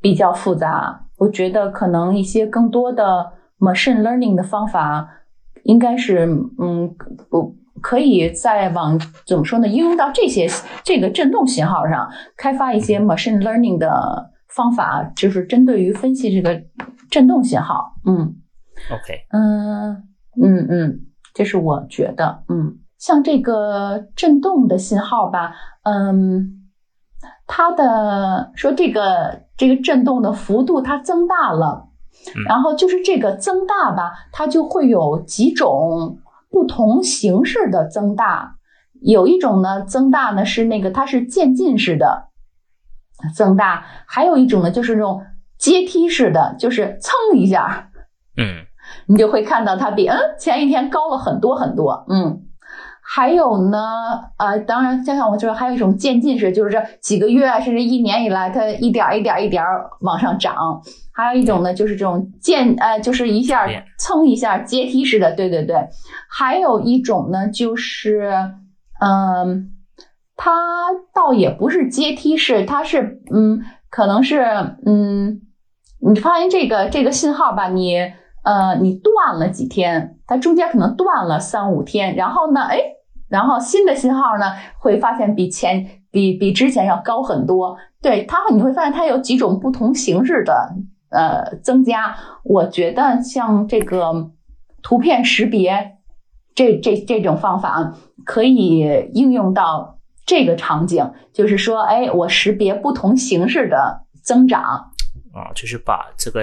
[0.00, 5.08] 比较复杂，我觉得可能一些更多的 machine learning 的方法，
[5.64, 6.26] 应该是
[6.58, 6.94] 嗯，
[7.28, 9.68] 不可以再往怎么说呢？
[9.68, 10.48] 应用到这些
[10.82, 14.32] 这个振动信号上，开发一些 machine learning 的。
[14.48, 16.58] 方法就是针对于分析这个
[17.10, 18.36] 振动信号，嗯
[18.90, 19.90] ，OK，嗯
[20.42, 21.00] 嗯嗯，
[21.34, 26.65] 这是我觉得，嗯，像这个振动的信号吧，嗯，
[27.46, 31.88] 它的说这个这个震动的幅度它增大了，
[32.48, 36.18] 然后就是这个增大吧，它就会有几种
[36.50, 38.56] 不同形式的增大，
[39.00, 42.28] 有一种呢增大呢是那个它是渐进式的。
[43.34, 45.22] 增大，还有一种呢，就是那种
[45.58, 47.88] 阶梯式的，就是蹭一下，
[48.36, 48.66] 嗯，
[49.06, 52.42] 你就会看到它比嗯前一天高了很多很多，嗯，
[53.08, 53.78] 还有呢，
[54.36, 59.62] 呃，当然，就像我说，还有一种渐进式，就是这几个月甚至一年以来，它一点一点一点
[60.00, 60.54] 往上涨，
[61.12, 65.76] 还有一种呢，就是这种渐呃，就是一下蹭一下阶梯式的，对对对，
[66.28, 68.30] 还有一种呢，就是
[69.00, 69.72] 嗯。
[70.38, 70.52] 它
[71.14, 74.42] 倒也不是阶梯式，它是嗯，可能是
[74.84, 75.40] 嗯，
[76.06, 77.96] 你发现这个这个信号吧，你
[78.44, 82.78] 呃你断了几天，它中间可能断了三五天，然后呢，哎，
[83.28, 90.74] 然后新的信号呢会发现比前比比之前要高很多，对它你会发现它有几种不同形式的
[91.10, 94.30] 呃增加，我觉得像这个
[94.82, 95.96] 图片识别
[96.54, 99.94] 这这这种方法可以应用到。
[100.28, 104.60] 这个场景就是说，哎，我识别不同形式的增长，
[105.32, 106.40] 啊，就是把这个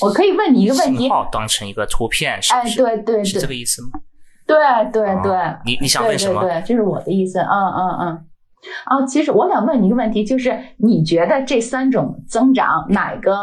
[0.00, 2.76] 我可以问你一个问题信号当成一个图片，是哎不，是？
[2.78, 4.00] 对对是这个意思吗？
[4.48, 4.56] 对
[4.90, 6.40] 对对啊，你你想问什么？
[6.40, 7.38] 对对对，这是我的意思。
[7.38, 8.24] 嗯嗯嗯。
[8.86, 13.36] 啊，其实我想问你一个问题，就是你觉得这三种增长哪个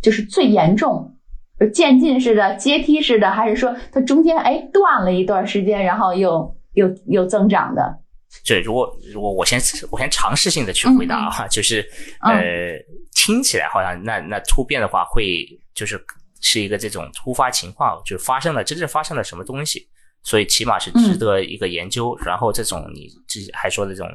[0.00, 1.16] 就是最严重？
[1.60, 7.98] 是渐进式的、阶梯式的，还是说它中间哎断了一段时间，然后又又又增长的？
[8.46, 9.58] 对，如果如果我先
[9.90, 11.84] 我先尝试性的去回答啊，就是
[12.20, 12.44] 嗯呃，
[13.12, 16.00] 听起来好像那那突变的话会就是
[16.40, 19.88] 是一个这种突发情况，就是发生了真正发生了什么东西，
[20.22, 22.16] 所以起码是值得一个研究。
[22.24, 24.08] 然后这种你之还说的这种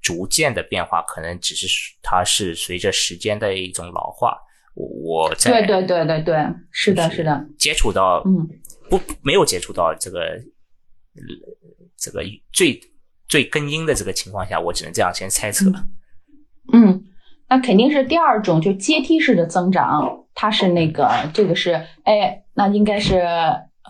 [0.00, 1.66] 逐渐的变化，可能只是
[2.02, 4.38] 它是随着时间的一种老化。
[4.74, 4.86] 我
[5.26, 6.36] 我在对对对对对，
[6.70, 8.48] 是的，是的，接触到嗯
[8.88, 11.20] 不没有接触到这个呃
[11.96, 12.80] 这个最
[13.28, 15.66] 最根因的这个情况下，我只能这样先猜测。
[16.72, 17.02] 嗯，
[17.48, 21.72] 那肯定是第二种，就阶梯式的增长，它是那个这个是
[22.04, 23.26] 哎，那应该是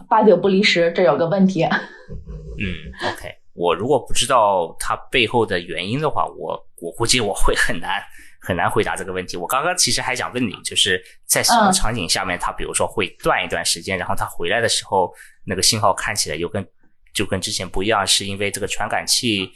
[0.09, 1.63] 八九不离十，这有个问题。
[1.65, 2.75] 嗯
[3.13, 8.03] ，OK，我如果不知道它背后的原因的话，我我估计我会很难
[8.41, 9.37] 很难回答这个问题。
[9.37, 15.13] 我刚刚其实还想问你，就是在什么嗯场景下面，它比如说会断一段时间，然后它回来的时候，
[15.45, 16.67] 那个信号看起来又跟
[17.15, 19.51] 就跟之前不一样，是因为这个传感器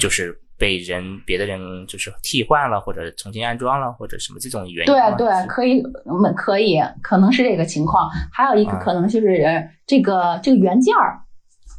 [0.00, 4.94] 就是被人别的人就是替换了，或者重新安装了，或者什么这种原因？
[4.94, 8.08] 对对，可以，嗯，可以，可能是这个情况。
[8.32, 11.18] 还有一个啊可能就是呃这个这个原件儿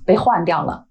[0.06, 0.88] 被换掉了。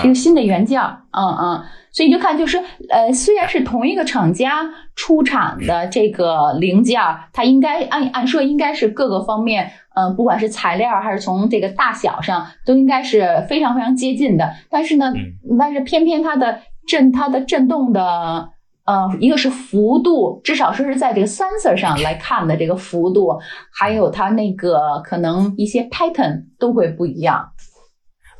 [0.00, 2.56] 是一嗯个新的原件儿，嗯嗯，所以你就看，就是
[2.88, 4.62] 呃，虽然是同一个厂家
[4.94, 14.54] 出产的这个零件儿，它应该按按说应该是各个方面，嗯、不管是材料还是从这个大小上，都应该是非常非常接近的。
[14.70, 18.50] 但是呢，嗯但是偏偏它的震它的震动的。
[18.84, 23.38] 呃，一个是幅度，至少说是在这个 sensor 上来看的这个幅度，
[23.72, 27.48] 还有它那个可能一些 pattern 都会不一样。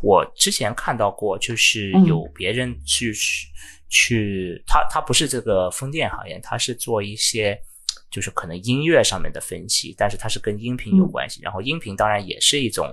[0.03, 3.15] 我之前看到过，就是嗯有别人去、
[3.89, 7.57] 去，他他不是这个风电行业，他是做一些
[8.11, 11.41] 就是可能音乐上面的分析，但是它是跟音频有关系。
[11.41, 12.85] 然后音频当然也是一种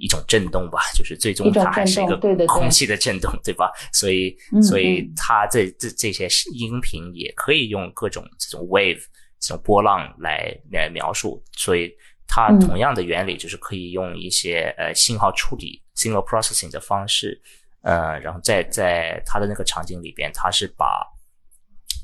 [0.00, 3.70] 一种震动吧，就是最终它还是一个空气的震动，对吧？
[3.92, 5.12] 所以嗯所以嗯。
[5.14, 9.02] 它这这这些音频也可以用各种这种 wave
[9.38, 11.92] 这种波浪来来描述，所以
[12.26, 12.58] 它嗯。
[12.60, 17.40] 同样的原理就是可以用一些呃信号处理 signal processing 的方式，
[17.82, 21.06] 呃，然后在在它的那个场景里边，它是把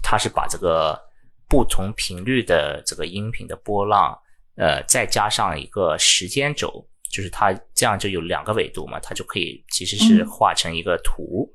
[0.02, 1.00] 它是把这个
[1.48, 4.16] 不同频率的这个音频的波浪，
[4.56, 10.28] 呃，再加上一个时间轴，就是它这样就有两个维度嘛，它就可以其实是嗯。
[10.28, 11.50] 画成一个图，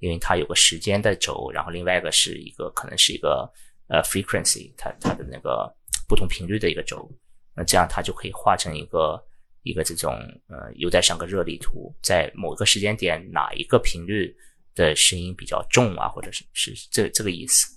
[0.00, 3.48] 因为它有个时间的轴，然后另外一个是一个可能是一个
[3.86, 5.72] 呃 frequency，它它的那个
[6.08, 7.08] 不同频率的一个轴，
[7.54, 9.24] 那这样它就可以画成一个
[9.62, 10.14] 一个这种
[10.48, 14.34] 呃有点像个热力图，在某个时间点哪一个频率
[14.74, 17.73] 的声音比较重啊，或者是是这这个意思，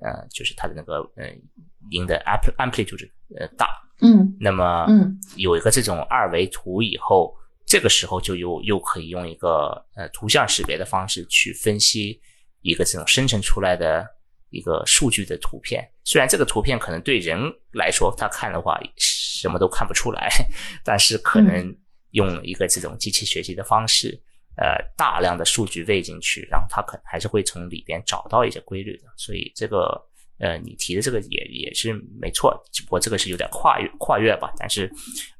[0.00, 1.26] 呃，就是它的那个呃
[1.90, 3.08] 音的 ampl amplitude
[3.38, 3.68] 呃大，
[4.00, 4.36] 嗯。
[4.40, 7.34] 那么嗯有一个这种二维图以后，
[7.66, 12.20] 这个时候就又又可以用一个呃图像识别的方式去分析
[12.62, 14.06] 一个这种生成出来的
[14.50, 15.86] 一个数据的图片。
[16.04, 17.38] 虽然这个图片可能对人
[17.72, 20.28] 来说他看的话什么都看不出来，
[20.82, 21.76] 但是可能
[22.12, 24.18] 用一个这种机器学习的方式，
[24.60, 29.04] 呃，大量的数据喂进去，然后它可能还是会从里边找到一些规律的。
[29.16, 30.00] 所以这个
[30.38, 34.52] 呃，你提的这个也也是没错，只不过这个是有点跨越跨越吧。
[34.58, 34.90] 但是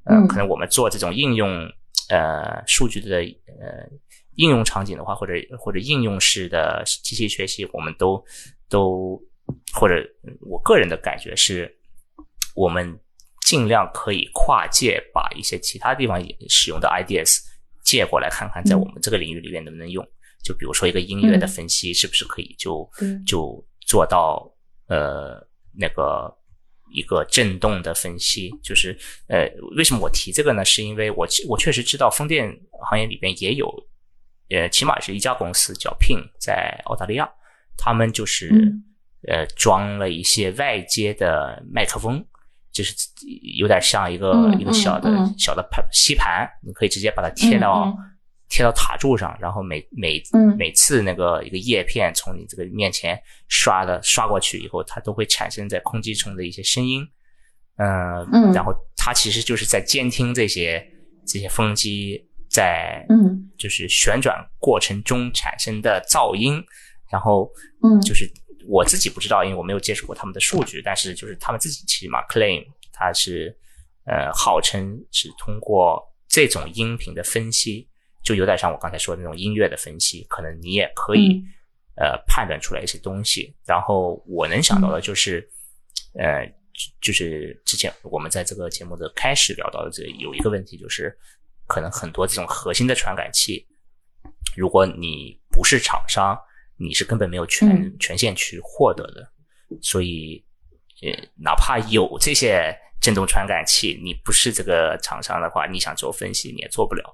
[0.04, 1.50] 呃，嗯可能我们做这种应用
[2.10, 3.88] 呃数据的呃
[4.36, 8.24] 应用场景的话，或者或者应用式的机器学习，我们都
[8.68, 9.20] 都
[9.74, 9.94] 或者
[10.40, 11.76] 我个人的感觉是，
[12.54, 12.96] 我们
[13.46, 17.38] 尽量可以跨界，把一些其他地方也使用的 ideas
[17.88, 20.06] 借过来看看，在我们这个领域里面能不能用。
[20.44, 24.48] 就比如说一个音乐的分析，是不是可以就对就做到
[24.88, 26.30] 呃那个
[26.92, 28.50] 一个震动的分析？
[28.62, 28.94] 就是
[29.28, 30.62] 呃，为什么我提这个呢？
[30.64, 32.54] 是因为我我确实知道风电
[32.90, 33.66] 行业里边也有，
[34.50, 37.28] 呃，起码是一家公司叫 Pin，在澳大利亚，
[37.76, 38.84] 他们就是、嗯
[39.26, 42.24] 呃装了一些外接的麦克风。
[42.78, 42.94] 就是
[43.58, 47.96] 有点像一个、嗯一个小的、小的盘吸盘，你可以直接把它贴到、嗯。
[48.50, 50.56] 贴到塔柱上，然后每每嗯。
[50.56, 57.06] 每次那个一个叶片从你这个面前刷的刷过去以后，它都会产生在空气中的一些声音，
[57.76, 58.52] 呃，嗯。
[58.52, 60.82] 然后它其实就是在监听这些
[61.26, 63.50] 这些风机在嗯。
[63.58, 66.64] 就是旋转过程中产生的噪音，
[67.10, 67.50] 然后
[67.82, 68.00] 嗯。
[68.00, 68.24] 就是
[68.68, 73.56] 我自己不知道，因为我没有接触过他们的数据，但是就是他们自己起码 claim 它是
[74.04, 77.88] 呃号称是通过这种音频的分析，
[78.22, 81.42] 就有点像我刚才说的那种音乐的分析，可能你也可以
[81.96, 83.56] 呃判断出来一些东西。
[83.64, 85.48] 然后我能想到的就是，
[86.14, 86.46] 呃。
[87.00, 91.12] 就是之前我们在这个节目的开始聊到的，这有一个问题，就是
[91.66, 93.66] 可能很多这种核心的传感器，
[94.56, 96.38] 如果你不是厂商，
[96.78, 99.28] 你是根本没有权权限去获得的。
[99.82, 100.42] 所以，
[101.02, 107.04] 呃，哪怕有这些振动传感器，你不是这个厂商的话，你想做分析你也做不了。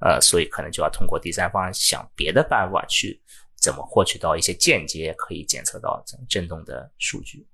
[0.00, 3.20] 呃，所以可能就要通过第三方想别的办法去
[3.54, 7.46] 怎么获取到一些间接可以检测到这种振动的数据。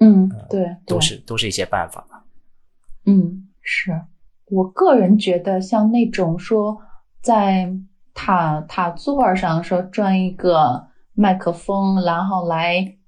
[0.00, 2.24] 嗯，对，都是都是一些办法吧。
[3.06, 3.92] 嗯，是
[4.46, 6.76] 我个人觉得，像那种说
[7.22, 7.72] 在
[8.22, 12.98] 塔塔座上说装一个麦克风，然后来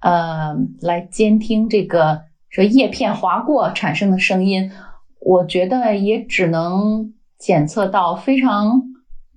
[0.00, 4.72] 呃来监听这个说叶片划过产生的声音，
[5.20, 8.80] 我觉得也只能检测到非常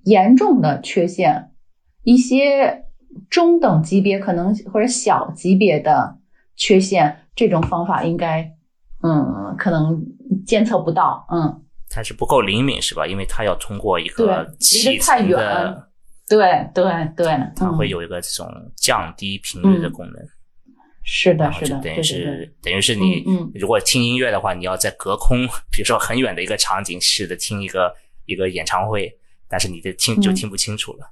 [0.04, 1.50] 严重的缺陷，
[2.02, 2.86] 一些
[3.28, 6.16] 中等级别可能或者小级别的。
[6.60, 8.56] 缺陷这种方法应该，
[9.00, 10.04] 嗯，可能
[10.44, 13.06] 监测不到，嗯，它是不够灵敏是吧？
[13.06, 15.90] 因为它要通过一个气层的，
[16.28, 16.38] 对
[16.74, 16.84] 对
[17.16, 17.26] 对，
[17.56, 20.14] 它会有一个这种降低频率的功能。
[21.04, 23.24] 是的，是的，等于是等于是你，
[23.54, 27.94] 如果听音乐的话，你要在隔空， 比如说很远的一个场景，试着听一个
[28.26, 29.10] 一个演唱会，
[29.48, 31.10] 但是你的听就听不清楚了。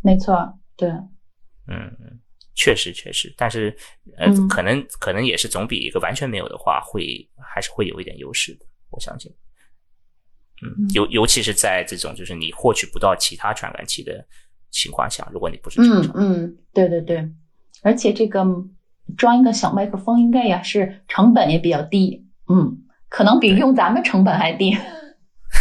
[0.00, 0.88] 没错，对，
[1.68, 2.20] 嗯。
[2.54, 3.74] 确实，确实，但是，
[4.18, 9.32] 呃，可能可能也是总比一个完全没有的话，会还是会有一点优势的，我相信。
[10.62, 14.24] 嗯，尤尤其是在这种就是你获取不到其他传感器的
[14.70, 17.28] 情况下，如果你不是嗯嗯，对对对，
[17.82, 18.44] 而且这个
[19.16, 24.76] 装一个小麦克风应该也是成本也比较低，嗯，可能比用咱们成本还低。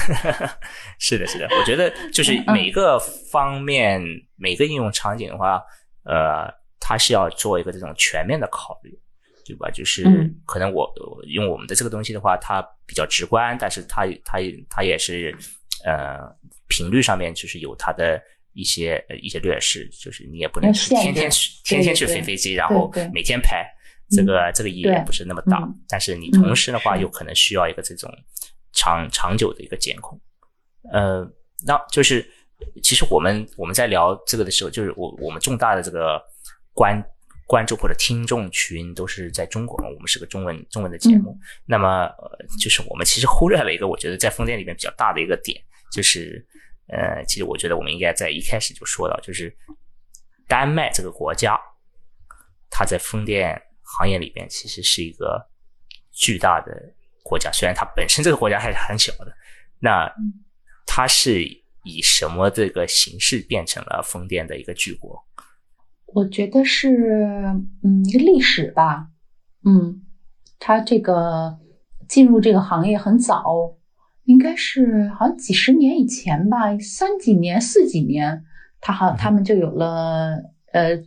[0.99, 2.97] 是的，是的，我觉得就是每个
[3.31, 4.01] 方面
[4.35, 5.61] 每个应用场景的话，
[6.03, 6.61] 呃。
[6.83, 8.99] 它是要做一个这种全面的考虑，
[9.45, 9.69] 对吧？
[9.71, 10.03] 就是
[10.45, 10.91] 可能我
[11.27, 14.39] 用我们的这个东西的话，它比较直观，但是它它
[14.69, 15.35] 它也是
[15.85, 16.19] 呃
[16.67, 18.21] 频率上面就是有它的
[18.53, 23.65] 一些一些劣势，就是你也不能天天去天天去飞飞机，然后每天拍，
[24.09, 25.61] 这个这个意义也不是那么大。
[25.87, 28.09] 但是你同时的话，有可能需要一个这种
[28.73, 30.19] 长长久的一个监控。
[30.91, 31.27] 呃，
[31.65, 32.25] 那就是
[32.83, 36.21] 其实我们我们在聊这个的时候，就是我我们重大的这个。
[36.73, 37.03] 关
[37.51, 39.89] 关注或者听众群都是在中国嘛？
[39.89, 46.47] 我们是个中文中文的节目，那么呃，就是我们其实忽略了一个我觉得在风电里面比较大的一个点，就是
[46.87, 49.53] 呃，其实我觉得我们应该在一开始就说到，就是
[50.47, 51.59] 丹麦这个国家，
[52.69, 55.45] 它在风电行业里边其实是一个
[56.13, 56.71] 巨大的
[57.21, 59.35] 国家，虽然它本身这个国家还是很小的，
[59.77, 60.09] 那
[60.85, 61.43] 它是
[61.83, 65.21] 以什么这个形式变成了风电的一个巨国？
[66.13, 67.43] 我觉得是，
[67.83, 69.07] 嗯，一个历史吧，
[69.63, 70.01] 嗯，
[70.59, 71.57] 他这个
[72.07, 73.43] 进入这个行业很早，
[74.25, 78.43] 应该是好像几十年以前吧，三几年、四几年，
[78.81, 80.37] 他好他们就有了
[80.73, 80.97] 呃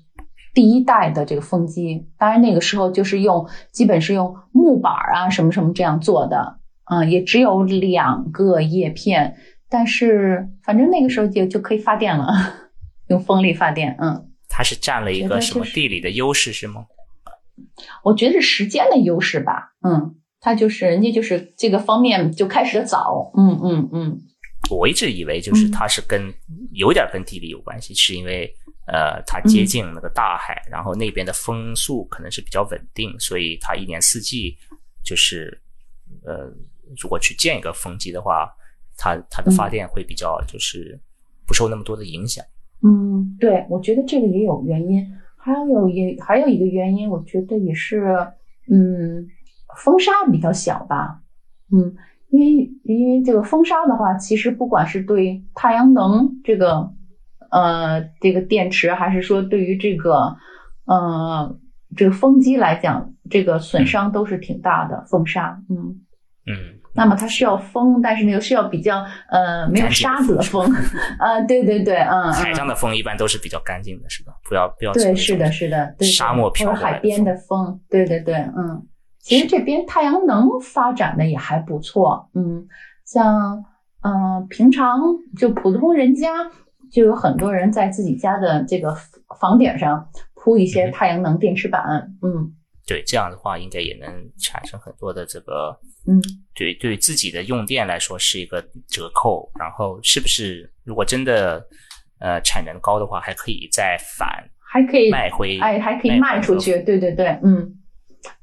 [0.55, 6.59] 第一代的这个风机，当然那个时候就是用基本是用木板啊什么什么这样做的，
[6.91, 9.37] 嗯，也只有两个叶片，
[9.69, 12.33] 但是反正那个时候就就可以发电了，
[13.09, 14.31] 用风力发电，嗯。
[14.57, 16.87] 它是占了一个什么地理的优势是吗？
[18.05, 19.75] 我觉得是时间的优势吧。
[19.83, 23.33] 嗯，它就是人家就是这个方面就开始的早。
[23.37, 24.21] 嗯嗯嗯。
[24.71, 26.33] 我一直以为就是它是跟
[26.73, 28.49] 有点跟地理有关系，是因为
[28.87, 34.57] 呃它接近那个大海，然后那边的风速可能是比较稳定，所以它一年四季
[35.05, 35.61] 就是
[36.25, 36.49] 呃
[37.03, 38.49] 如果去建一个风机的话，
[38.97, 40.97] 它它的发电会比较就是
[41.45, 42.45] 不受那么多的影响。
[42.45, 42.49] 嗯，
[43.39, 45.03] 对，我觉得这个也有原因，
[45.37, 48.15] 还有也还有一个原因，我觉得也是，
[48.71, 49.27] 嗯，
[49.77, 51.21] 风沙比较小吧，
[51.73, 51.95] 嗯，
[52.29, 56.91] 因为因为这个风沙的话，其实不管是对太阳能这个，
[57.51, 60.35] 呃，这个电池，还是说对于这个，
[60.85, 61.57] 呃，
[61.97, 66.01] 这个风机来讲，这个损伤都是挺大的，风沙，嗯。
[66.47, 66.74] 嗯。
[66.95, 70.65] 那么它需要风，但是呢又需要比较呃没有沙子的风，
[71.19, 74.33] 啊，对对对，嗯，海上的风一般都是比较干净的，是吧？
[74.49, 78.87] 不要不要对，是的，是的，沙漠飘或者海边的风，对对对，嗯，
[79.21, 82.67] 其实这边太阳能发展的也还不错，嗯，
[83.05, 83.65] 像
[84.03, 85.01] 嗯平常
[85.37, 86.29] 就普通人家
[86.93, 88.95] 就有很多人在自己家的这个
[89.41, 91.83] 房顶上铺一些太阳能电池板，
[92.23, 92.53] 嗯，
[92.87, 94.09] 对，这样的话应该也能
[94.39, 96.21] 产生很多的这个，嗯，
[96.55, 99.51] 对，对自己的用电来说是一个折扣。
[99.59, 101.67] 然后是不是如果真的
[102.21, 104.29] 呃产能高的话，还可以再返
[104.59, 107.79] 还可以卖回，哎，还可以卖出去，对对对，嗯。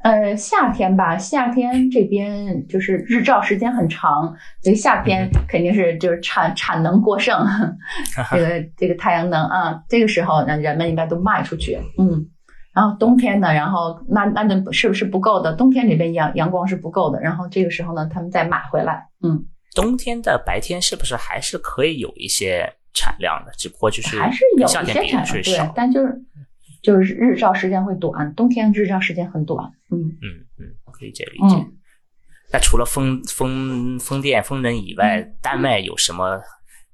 [0.04, 4.32] 呃，夏天吧，夏天这边就是日照时间很长，
[4.62, 7.44] 所以夏天肯定是就是产产能过剩，
[8.32, 12.24] 这个这个太阳能啊，这个时候呢，人们应该都卖出去，嗯，
[12.74, 15.54] 然后冬天呢，然后那那那是不是不够的？
[15.56, 19.46] 冬天里边阳阳光是不够的，然后这个时候呢，他们再买回来，嗯，
[19.76, 23.52] 冬天的白天是不是还是可以有一些产量的？
[23.58, 26.22] 只不过就是还是有一些产量，对，，但就是
[26.82, 30.26] 就是日照时间会短，冬天日照时间很短，嗯嗯
[30.58, 30.66] 嗯，
[31.00, 31.56] 理解理解。
[31.58, 31.74] 嗯。
[32.54, 36.38] 那除了风风风电、风能以外，嗯丹麦有什么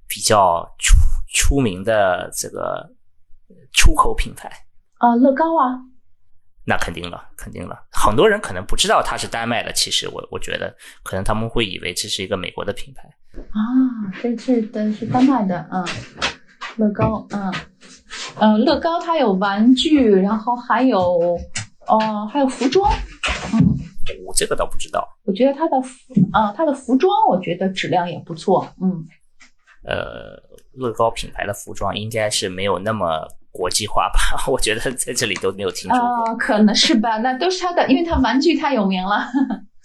[0.07, 0.95] 比较出
[1.33, 2.87] 出名的这个
[3.73, 4.51] 出口品牌？
[4.99, 5.79] 啊，乐高啊，
[6.65, 7.77] 那肯定了，肯定了。
[7.91, 13.03] 很多人可能不知道它是丹麦的，其实我我觉得可能他们会以为这是一个美国的品牌。
[13.51, 15.85] 啊，这是的是丹麦的，嗯，
[16.77, 17.53] 乐高，嗯，
[18.39, 21.37] 呃，乐高它有玩具，然后还有，
[21.87, 22.91] 哦、还有服装，
[23.53, 23.77] 嗯，
[24.25, 25.07] 我这个倒不知道。
[25.23, 25.95] 我觉得它的服，
[26.33, 29.05] 啊、它的服装我觉得质量也不错，嗯，
[29.83, 30.41] 呃，
[30.73, 33.27] 乐高品牌的服装应该是没有那么
[33.57, 34.19] 国际化吧？
[34.51, 36.25] 我觉得在这里都没有听说过。
[36.25, 39.27] 啊、可能是吧，那都是他的，因为他玩具太有名了。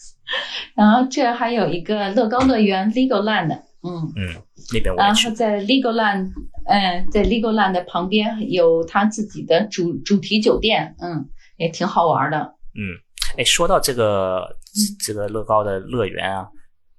[0.77, 3.51] 然后这还有一个乐高乐园 Legoland，
[3.83, 4.29] 嗯，嗯，
[4.73, 5.37] 那边我也去然后。
[5.37, 6.31] 在 Legoland，
[6.67, 12.39] 嗯，在 Legoland 的旁边有他自己的主主题酒店，嗯，也挺好玩的。
[12.75, 12.97] 嗯，
[13.37, 14.57] 哎，说到这个
[15.05, 16.49] 这个乐高的乐园啊，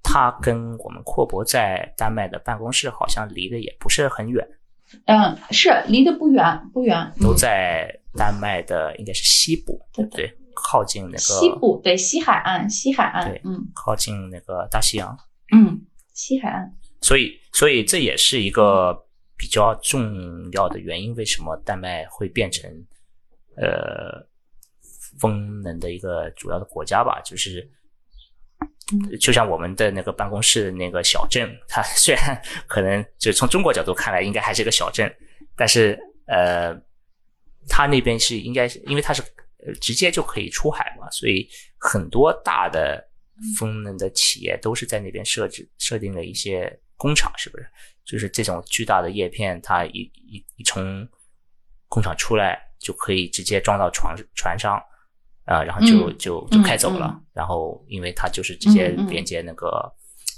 [0.02, 4.46] 它跟我们阔博在丹麦的办公室好像离得也不是很远，
[5.06, 7.12] 嗯，是离得不远，不远。
[7.20, 15.16] 都嗯、在丹麦的应该是西部，对不对，靠近那个西部，对西海岸，西海岸对，嗯靠近那个大西洋，
[15.54, 15.80] 嗯，
[16.12, 16.72] 西海岸。
[17.00, 18.96] 所以所以这也是一个
[19.36, 22.70] 比较重要的原因，为什么丹麦会变成
[23.56, 24.26] 呃
[25.18, 27.20] 风能的一个主要的国家吧？
[27.24, 27.70] 就是嗯
[29.20, 35.12] 就像我们的那个办公室的那个小镇，它虽然 可能就从中国角度看来应该还是个小镇，
[35.56, 36.74] 但是呃，
[37.68, 39.22] 它那边是应该是因为它是
[39.66, 43.02] 呃直接就可以出海嘛，所以很多大的
[43.58, 47.66] 风能的企业都是在那边设置设定了一些工厂，是不是？
[48.04, 51.08] 就是这种巨大的叶片，它一一一从
[51.88, 54.78] 工厂出来就可以直接装到船船上，
[55.44, 57.10] 啊、然后就嗯就就开走了。
[57.12, 59.92] 嗯然后因为它就是直接连接那个、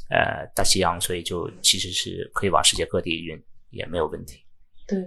[0.08, 3.38] 呃大西洋，所以就其实是可以往世界各地运，
[3.68, 4.40] 也没有问题。
[4.88, 4.98] 对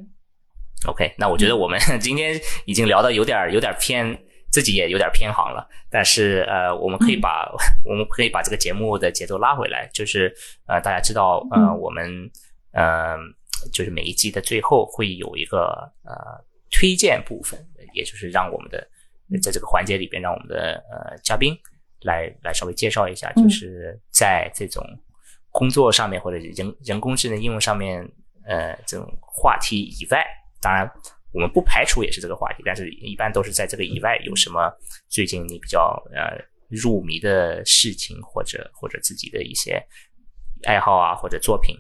[0.88, 4.16] ，OK，那我觉得我们 今天已经聊的有点儿有点儿偏，
[4.52, 5.68] 自己也有点儿偏航了。
[5.90, 7.52] 但是呃，我们可以把、
[7.84, 10.32] 我们可以把这个节目的节奏拉回来，就是
[10.68, 12.30] 呃，大家知道呃，嗯我们
[12.74, 13.18] 呃，
[13.74, 16.14] 就是每一季的最后会有一个呃
[16.70, 17.60] 推荐部分，
[17.94, 18.88] 也就是让我们的
[19.38, 21.56] 在这个环节里边，让我们的呃嘉宾
[22.02, 24.84] 来来稍微介绍一下，嗯就是在这种
[25.52, 28.02] 工作上面或者人人工智能应用上面，
[28.46, 30.26] 呃，这种话题以外，
[30.62, 30.90] 当然
[31.34, 34.72] 我们不排除也是这个话题，但是一般都是在这个以外有什么
[35.08, 36.38] 最近你比较呃
[36.70, 39.84] 入迷的事情，或者或者自己的一些
[40.66, 41.76] 爱好啊，或者作品，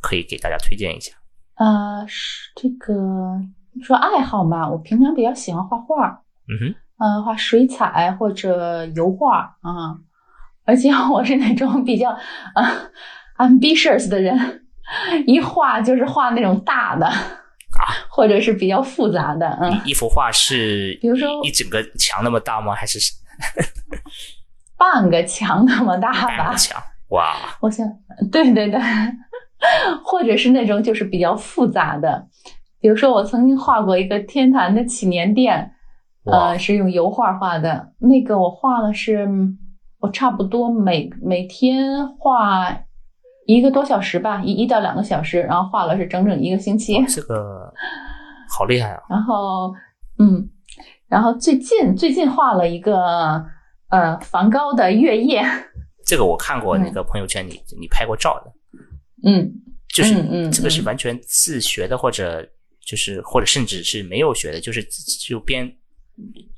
[0.00, 1.12] 可以给大家推荐一下。
[1.54, 2.94] 呃，是这个
[3.72, 9.98] 你说爱好嘛，我平常比较喜欢画画，嗯哼，呃，画水彩或者油画啊、
[10.64, 12.90] 而且 我是那种比较啊
[13.38, 14.64] ambitious 的人，
[15.26, 22.74] 一画就是画那种大的啊，或者是比较复杂的，嗯，一幅画是比如说一一整个墙那么大吗？
[22.74, 22.98] 还是
[24.76, 26.80] 半个墙那么大吧半个，墙？
[27.10, 27.86] 哇，我想，
[28.30, 28.80] 对对对，
[30.04, 32.26] 或者是那种就是比较复杂的，
[32.80, 35.70] 比如说我曾经画过一个天坛的祈年殿，哇
[36.30, 37.92] 呃，是用油画画的。
[37.98, 39.58] 那个我画了是，嗯
[40.00, 42.80] 我差不多每每天画
[43.46, 47.04] 一个多小时吧，一一到两个小时，然后画了是整整一个星期。
[47.06, 47.72] 这个
[48.48, 49.02] 好厉害啊！
[49.10, 49.72] 然后，
[50.18, 50.48] 嗯，
[51.08, 53.44] 然后最近最近画了一个
[53.90, 55.42] 呃梵高的月夜，
[56.06, 58.52] 这个我看过嗯那个朋友圈你你拍过照的，
[59.28, 59.50] 嗯，
[59.92, 62.46] 就是嗯嗯这个是嗯完全自学的，或者
[62.86, 64.82] 就是或者甚至是没有学的，就是
[65.26, 65.68] 就边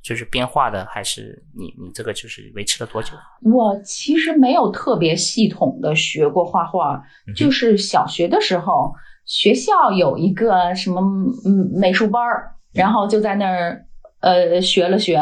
[0.02, 3.10] 就是边画的，还是你你这个就是维持了多久？
[3.42, 7.02] 我其实没有特别系统的学过画画，
[7.36, 8.92] 就是小学的时候，
[9.26, 11.00] 学校有一个什么
[11.44, 13.84] 嗯美术班儿，然后就在那儿
[14.20, 15.20] 呃学了学，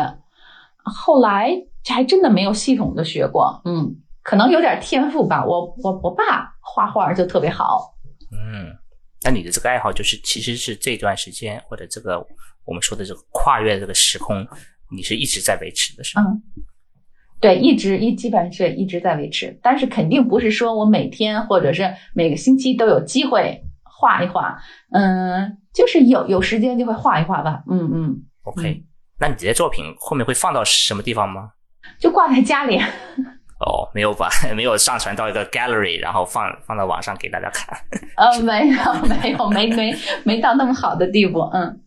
[0.84, 1.52] 后来
[1.86, 5.44] 还真的没有系统的学过，嗯，可能有点天赋吧。
[5.44, 7.94] 我我我爸画画就特别好，
[8.30, 8.70] 嗯，
[9.24, 12.24] 那你的这个爱好就是其实是这段时间或者这个
[12.68, 14.46] 我们说的这个跨越这个时空，
[14.94, 16.26] 你是一直在维持的，是吗？
[16.28, 16.42] 嗯，
[17.40, 24.60] 对，一直一基本上是一直在维持，但是肯定不是说我每天或者是每个星期都有机会画一画，
[24.92, 28.22] 嗯，就是有有时间就会画一画吧，嗯嗯。
[28.42, 28.84] OK，、
[29.18, 31.50] 那你这些作品后面会放到什么地方吗？
[31.98, 32.78] 就挂在家里。
[33.60, 34.28] 哦，没有把？
[34.54, 37.76] 没有上传到一个 gallery，然后放放到网上给大家看。
[38.16, 41.40] 呃，没有，没有，没没没到那么好的地步。
[41.52, 41.80] 嗯，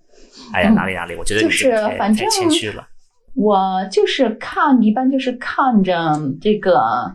[0.53, 2.87] 哎呀，嗯哪里哪里，我觉得你就是反正谦虚了。
[3.35, 7.13] 我就是看，一般就是看着这个，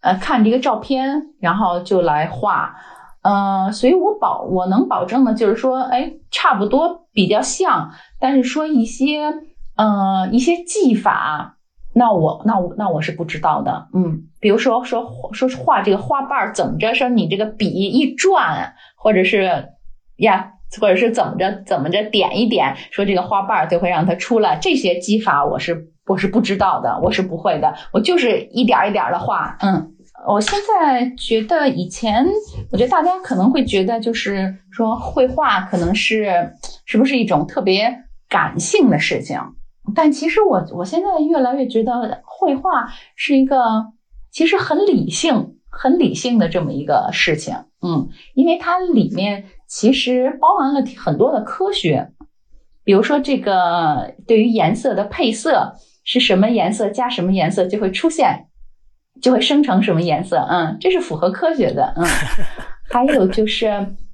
[0.00, 2.74] 呃，看这个照片，然后就来画。
[3.22, 9.34] 呃，所以我保我能保证的就是说，哎，差不多比较像，但是说一些
[9.76, 11.56] 呃一些技法，
[11.94, 19.68] 那我那我那我是不知道的，嗯，比如说说说画这个花瓣儿怎么着，说你这个笔一转，或者是
[20.16, 29.94] 呀，或者是怎么着怎么着点一点，说这个花瓣儿就会让它出来，这些技法我是我是不知道的，我是不会的，我就是一点一点的画，嗯。
[30.26, 32.26] 我现在觉得以前，
[32.72, 36.54] 我觉得大家可能会觉得，就是说绘画可能是
[36.86, 37.96] 是不是一种特别
[38.28, 39.40] 感性的事情，
[39.94, 43.86] 但其实我我现在越来越觉得绘画是一个
[44.32, 52.10] 其实很理性、很理性的这么一个事情，嗯，因为它里面其实包含了很多的科学，
[52.82, 58.46] 比如说这个对于颜色的配色是什么颜色加什么颜色就会出现。
[59.20, 62.06] 就会生成什么颜色，嗯，这是符合科学的，嗯。
[62.88, 63.66] 还有就是，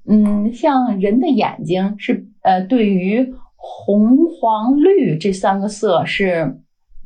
[0.09, 6.59] 嗯，像人的眼睛是，呃，对于红、黄、绿这三个色是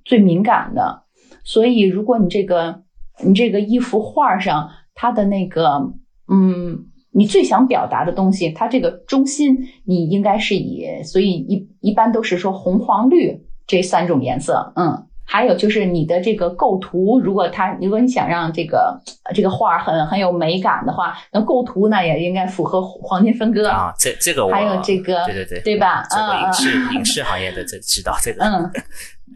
[0.05, 1.03] 最敏感的，
[1.43, 2.85] 所以如果你这个
[3.25, 5.93] 你这个一幅画上，它的那个，
[6.31, 15.05] 嗯，你最想表达的东西，它这个中心你应该是以，所以一一般都是说红、黄、绿这三种颜色，嗯。
[15.31, 18.99] 还有就是你的这个构图，如果它如果你想让这个
[19.35, 23.93] 这个画很很有美感的话，那构图呢也应该符合黄金分割啊。
[23.99, 26.03] 这这个我还有这个对对对对吧？
[26.09, 28.43] 这个影视、嗯、影视行业的这知道这个。
[28.43, 28.71] 嗯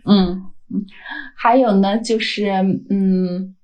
[0.07, 0.83] 嗯嗯，
[1.37, 2.51] 还有呢就是
[2.89, 3.55] 嗯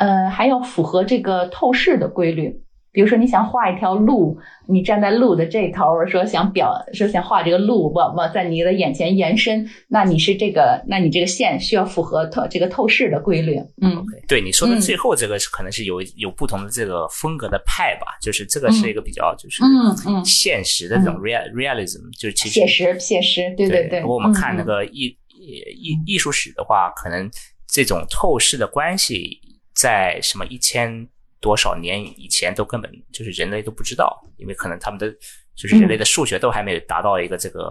[0.00, 2.62] 呃还要符合这个透视的规律。
[2.92, 4.36] 比如说，你想画一条路，
[4.66, 13.56] 你站在路的这头，说想表说想画这个路，往往在你的眼前延伸，那你是这个，那你这个线需要符合透这个透视的规律。
[13.80, 20.24] 嗯，okay, 对你说的最后这个是可能是有有不同的这个风格的派吧，就是这个是一个比较就是嗯嗯。
[20.24, 24.00] 现实的这种 real realism，就是其实写实写实，对对对。
[24.00, 27.30] 如果我们看那个艺艺艺术史的话，可能
[27.68, 29.38] 这种透视的关系
[29.80, 31.08] 在什么一千。
[31.42, 35.10] 多少年以前都根本就是人类都不知道，因为可能他们的
[35.56, 37.70] 就是人类的数学都还没有达到一个这个、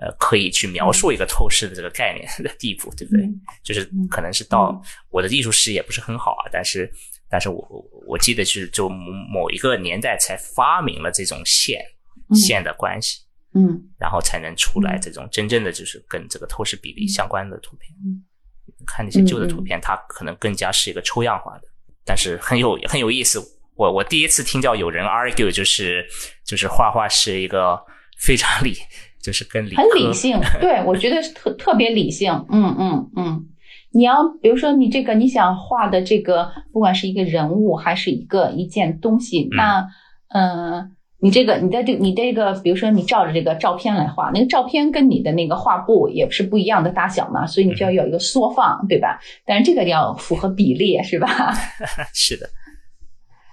[0.00, 3.24] 嗯、呃可以去描述一个透视的这个概念的地步，对不对？
[3.26, 6.90] 嗯、就是可能是到我的艺术史也不是很好啊，但是
[7.28, 7.60] 但是我
[8.06, 11.84] 我记得是就某一个年代才发明了这种线、
[12.30, 13.20] 嗯、线的关系，
[13.52, 17.94] 嗯，然后才能出来这种真正的就是跟这个透视比例相关的图片。
[18.02, 18.24] 嗯，
[18.86, 21.62] 看那些旧的图片，它可能更加是一个抽样化的。
[22.04, 23.38] 但是很有很有意思，
[23.74, 26.06] 我我第一次听到有人 argue 就是
[26.44, 27.78] 就是画画是一个
[28.18, 28.74] 非常理，
[29.22, 33.46] 就是跟理很理性， 对我觉得特特别理性，嗯嗯嗯。
[33.90, 39.88] 你要比如说你这个你想画的这个，不管是一个人物还是一个一件东西，嗯、那
[40.28, 40.90] 呃
[41.20, 49.18] 你这个你的这你这个，比如说你照着这个照片来画，那个照片跟你的那个画布也是不一样的大小嘛，所以你就要有一个缩放，对吧？
[49.44, 51.52] 但是这个要符合比例，是吧？
[52.14, 52.48] 是的，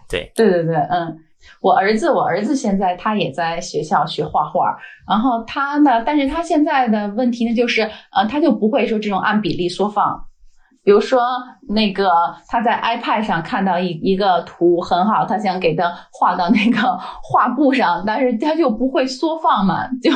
[0.08, 1.18] 对，对对对，嗯，
[1.60, 4.78] 我儿子，我儿子现在他也在学校学画画，
[5.10, 10.28] 然后他呢，但是他现在的问题呢，就是呃，他就不会说这种按比例缩放。
[10.86, 11.20] 比如说，
[11.68, 12.08] 那个
[12.48, 20.12] 他在 iPad 上看到一一个图很好，他想给他画到那个 画布上，但是他就不会缩放嘛，就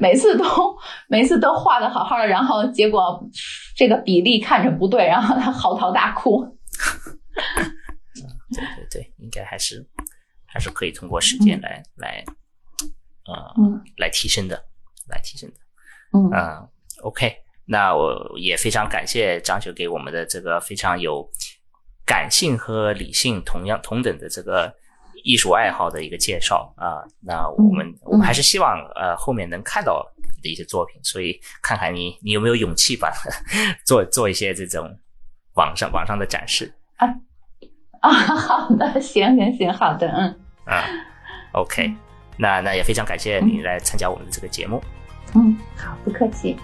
[0.00, 0.44] 每次都
[1.06, 3.22] 每次都画的好好的，然后结果
[3.76, 6.42] 这个比例看着不对，然后他嚎啕大哭。
[8.54, 9.86] 对对对，应该还是
[10.46, 12.24] 还是可以通过时间来、嗯、来
[13.26, 14.56] 呃、嗯、来提升的，
[15.10, 15.56] 来提升的。
[16.14, 16.68] 嗯嗯、呃、
[17.02, 17.45] ，OK。
[17.66, 21.28] 那我也非常感谢张雪给我们的这个非常有
[22.04, 24.72] 感性和理性同样同等的这个
[25.24, 27.02] 艺术爱好的一个介绍啊。
[27.20, 30.06] 那我们、嗯、我们还是希望呃后面能看到
[30.36, 33.12] 你的一些作品，所以看看你你有没有勇气吧
[33.84, 34.88] 做做一些这种
[35.54, 37.08] 网上网上的展示啊
[38.00, 40.84] 啊，好的，行行行，好的，嗯啊
[41.52, 41.92] ，OK，
[42.36, 44.80] 那那也非常感谢你来参加我们的这个节目，
[45.34, 46.56] 嗯，好，不客气。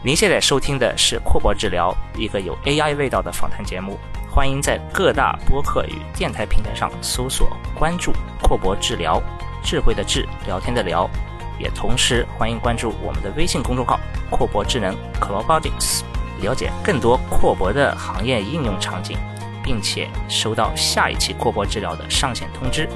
[0.00, 3.98] 您现在收听的是阔博治疗，一个有 AI 味道的访谈节目。
[4.30, 9.20] 欢迎在各大播客与电台平台上搜索关注“阔博治疗”，
[9.60, 11.10] 智慧的智，聊天的聊。
[11.58, 13.98] 也同时欢迎关注我们的微信公众号
[14.30, 16.04] “阔博智能 c l o b o t i c s
[16.40, 19.18] 了解更多阔博的行业应用场景，
[19.64, 22.88] 并且收到下一期阔博治疗的上线通知。